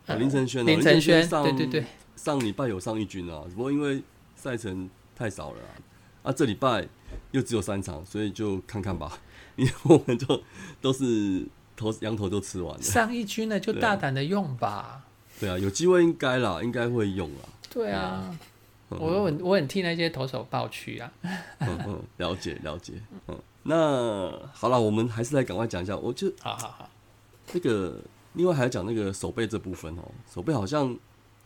[0.06, 1.84] 啊林晨轩啊，林晨轩，上对对对，
[2.16, 4.02] 上礼拜有上一军啊，只不过因为
[4.34, 5.58] 赛程太少了
[6.22, 6.86] 啊，啊这礼拜
[7.30, 9.18] 又只有三场，所以就看看吧，
[9.58, 10.42] 因为我们就
[10.80, 11.44] 都是
[11.76, 12.82] 头羊头都吃完了。
[12.82, 15.04] 上一区呢就大胆的用吧。
[15.38, 17.44] 对啊，有机会应该啦，应该会用啊。
[17.70, 18.24] 对啊，
[18.90, 21.12] 嗯我很我很替那些投手抱屈啊。
[21.60, 22.94] 嗯嗯，了解了解。
[23.26, 25.96] 嗯，那好了，我们还是来赶快讲一下。
[25.96, 26.90] 我就好好好，
[27.46, 28.00] 这个，
[28.32, 30.02] 另外还要讲那个手背这部分哦，
[30.32, 30.96] 手背好像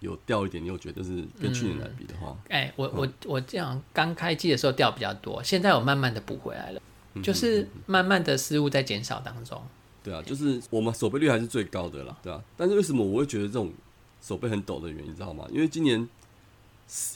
[0.00, 6.82] 有掉一点，你有觉得是跟去年来比的话，哎，我嗯我我这样刚开季的时候掉比较多，现在我慢慢的补回来了，嗯
[7.20, 9.60] 就是慢慢的失误在减少当中。
[10.04, 12.42] 对啊，就是我们手背率还是最高的啦，对啊。
[12.56, 13.72] 但是为什么我会觉得这种
[14.20, 15.46] 手背很抖的原因，你知道吗？
[15.50, 16.08] 因为今年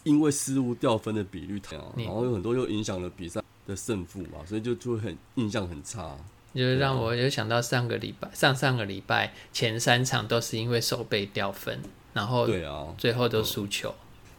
[0.04, 6.16] 因为失误掉分的比率太高，然后有很多又影响了比赛的胜负嘛，所以就就会很印象很差。
[6.54, 11.82] 就是让我有想到上个礼拜、上上个礼拜前三场都是因为手背掉分，
[12.14, 13.94] 然后对啊，最后都输球。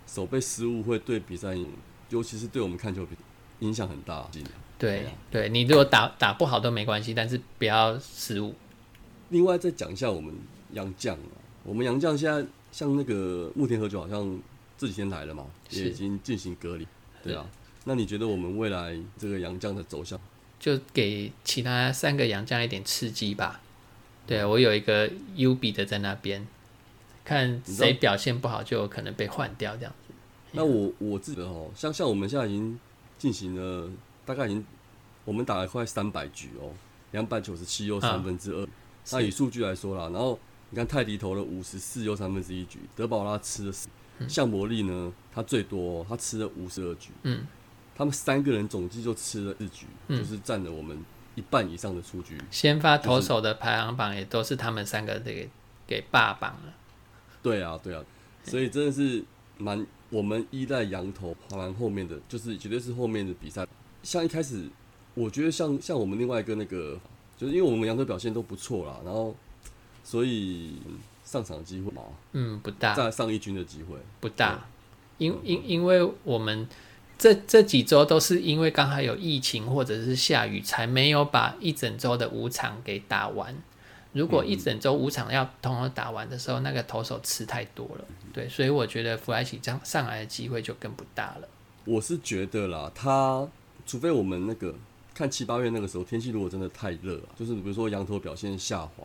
[0.08, 1.55] 手背失误会对比赛，
[2.10, 3.16] 尤其是对我们看球比
[3.60, 4.28] 影响很大。
[4.80, 8.54] 对对你如果打打不好都没关系，但是不要失误。
[9.30, 10.34] 另外再讲一下我们
[10.72, 11.18] 杨绛啊，
[11.64, 14.40] 我们杨绛现在像那个木田和久好像
[14.78, 16.88] 这几天来了嘛，也已经进行隔离。
[17.24, 17.50] 对啊，
[17.86, 20.20] 那你觉得我们未来这个杨绛的走向？
[20.60, 23.62] 就给其他三个杨绛一点刺激吧。
[24.26, 26.46] 对我有一个 U B 的在那边，
[27.24, 30.14] 看谁表现不好就有可能被换掉这样子。
[30.52, 32.80] 那我我自己的哦，像像我们现在已经
[33.18, 33.90] 进行了
[34.28, 34.64] 大概已经
[35.24, 36.70] 我们打了快三百局哦，
[37.12, 38.68] 两百九十七又三分之二。
[39.14, 40.38] 那以数据来说啦，然后
[40.70, 43.88] 你看泰迪投了五十四又三分之一局，德保拉吃了十，
[44.28, 47.48] 向伯利呢他最多、哦、他吃了五十二局，嗯，
[47.96, 50.18] 他们三个人总计就吃了日局，嗯。
[50.20, 51.02] 就是占了我们
[51.36, 52.38] 一半以上的出局。
[52.52, 55.48] 先发投手的排行榜也都是他们三个这个
[55.88, 56.74] 给霸榜了。
[57.42, 58.04] 对啊，对啊，
[58.44, 59.24] 所以真的是
[59.58, 63.66] 蛮我们依赖羊头蛮后面的，就是绝对是后面的比赛。
[64.08, 64.64] 像一开始，
[65.16, 66.97] 我觉得像像我们另外一个那个，
[67.36, 69.36] 就是因为我们两队表现都不错啦，然后
[70.01, 70.78] 所以
[71.26, 74.66] 上场的机会嘛，嗯，不大，在上一军的机会，不大，
[75.18, 76.66] 因因因为我们
[77.18, 83.53] 这这几周都是因为刚好有疫情或者是下雨，才没有把一整周的五场给打完。
[84.14, 91.49] 如果一整周五场要通通打完的时候，那个投手吃太多了，对，所以我觉得弗莱奇这样上来的机会就更不大了。
[91.84, 93.45] 我是觉得啦，他
[93.88, 94.76] 除非我们那个
[95.16, 99.04] 看七八月那个时候天气如果真的太热啊，就是比如说羊头表现下滑，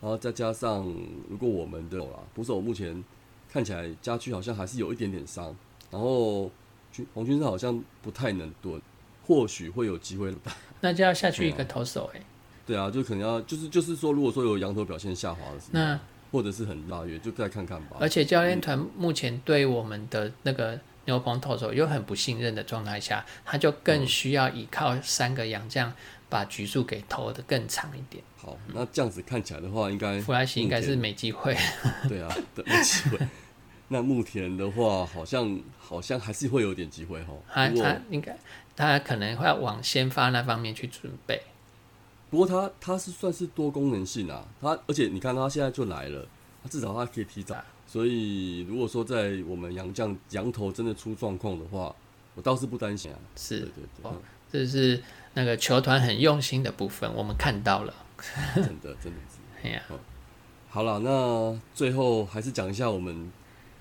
[0.00, 0.84] 然后再加上
[1.28, 3.04] 如果我们的啦捕手目前
[3.48, 5.54] 看起来家驹好像还是有一点点伤，
[5.90, 6.50] 然后
[6.90, 8.80] 军黄军山好像不太能蹲，
[9.26, 10.56] 或许会有机会吧。
[10.80, 12.22] 那就要下去一个投手、欸，
[12.66, 16.00] 对啊，就可能要就是就是说，如果说有羊头表现下滑的时候，那
[16.32, 17.96] 或者是很拉远，就再看看吧。
[18.00, 25.92] 而且教练团目前对我们的那个牛棚投手又很不信任的状态下，他就更需要依靠三个洋将
[26.28, 28.22] 把局数给投的更长一点。
[28.36, 31.56] 好，那这样子看起来的话，应该弗莱西应该是没机会。
[32.08, 33.18] 对啊，对没机会。
[33.88, 37.34] 那牧田的话，好像好像还是会有点机会哈。
[37.52, 38.36] 他他应该
[38.74, 41.40] 他可能会往先发那方面去准备。
[42.30, 46.26] 不过他他是算是多功能性啊，他而且你看他现在就来了，
[46.62, 47.56] 他至少他可以提早。
[47.94, 51.94] 所以如果说在我们杨将羊头真的出状况的话，
[52.34, 53.18] 我倒是不担心啊。
[53.36, 54.16] 是对对对，哦
[54.50, 55.00] 这是
[55.34, 57.94] 那个球团很用心的部分，我们看到了。
[58.56, 59.38] 嗯真的真的是。
[59.62, 59.82] 哎呀，
[60.68, 63.30] 好了，那最后还是讲一下我们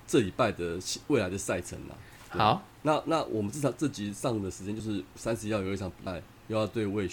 [0.05, 1.95] 这礼拜的未来的赛程啦。
[2.30, 7.07] 好，那那我们至少这集上的时间就是三十要有一场比赛，又要对魏。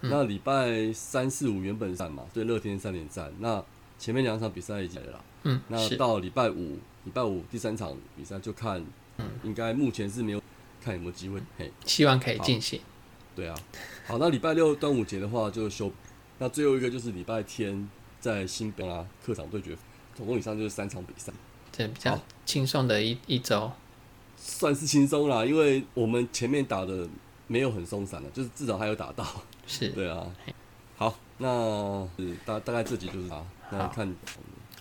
[0.00, 3.30] 嗯那礼拜三四五原本战嘛，对乐天三连战。
[3.40, 3.62] 那
[3.98, 5.20] 前面两场比赛已经来了啦。
[5.46, 8.84] 嗯，那到礼拜五，礼拜五第三场比赛就看，
[9.18, 10.42] 嗯应该目前是没有
[10.82, 11.40] 看有没有机会。
[11.56, 12.80] 嘿，希望可以进行。
[13.36, 13.56] 对啊。
[14.06, 15.90] 好，那礼拜六端午节的话就休。
[16.38, 17.88] 那最后一个就是礼拜天
[18.20, 19.76] 在新北啊客场对决，
[20.16, 21.32] 总共以上就是三场比赛。
[21.70, 23.70] 这比较轻松的一一周。
[24.36, 27.08] 算是轻松啦，因为我们前面打的
[27.46, 29.24] 没有很松散的，就是至少还有打到。
[29.66, 30.26] 是 对啊，
[30.96, 34.08] 好，那是大大概这集就是啊，那看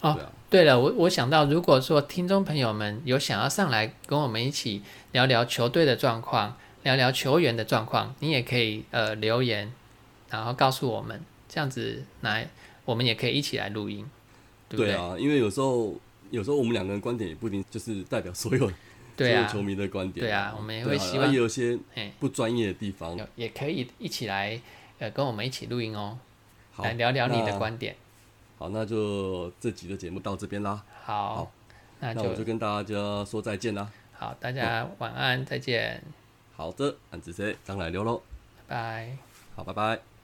[0.01, 4.81] 哦对啊，对了，我我想到，如果说听众朋友们有想要上来跟我们一起
[5.11, 9.69] 聊聊球队的状况，聊聊球员的状况，你也可以呃留言，
[10.29, 12.47] 然后告诉我们，这样子来
[12.85, 14.09] 我们也可以一起来录音，
[14.69, 14.93] 对不对？
[14.93, 15.93] 对啊，因为有时候
[16.31, 18.71] 有时候我们两个人观点也不一定就是代表所有
[19.17, 20.25] 对啊所有球迷的观点。
[20.25, 23.19] 对啊我们也会希望也有些哎，不专业的地方。
[23.35, 24.57] 也可以一起来
[24.99, 26.17] 呃跟我们一起录音哦，
[26.71, 27.97] 好，来聊聊你的观点。
[28.65, 30.83] 好，那就这集的节目到这边啦。
[31.03, 31.51] 好好，
[31.99, 33.87] 那那我就就跟大家说再见啦。
[34.11, 36.01] 好，大家晚安，再见，
[36.55, 38.23] 好的，俺子谁张来聊喽。
[38.67, 39.17] 拜拜。
[39.55, 40.14] 好，拜拜。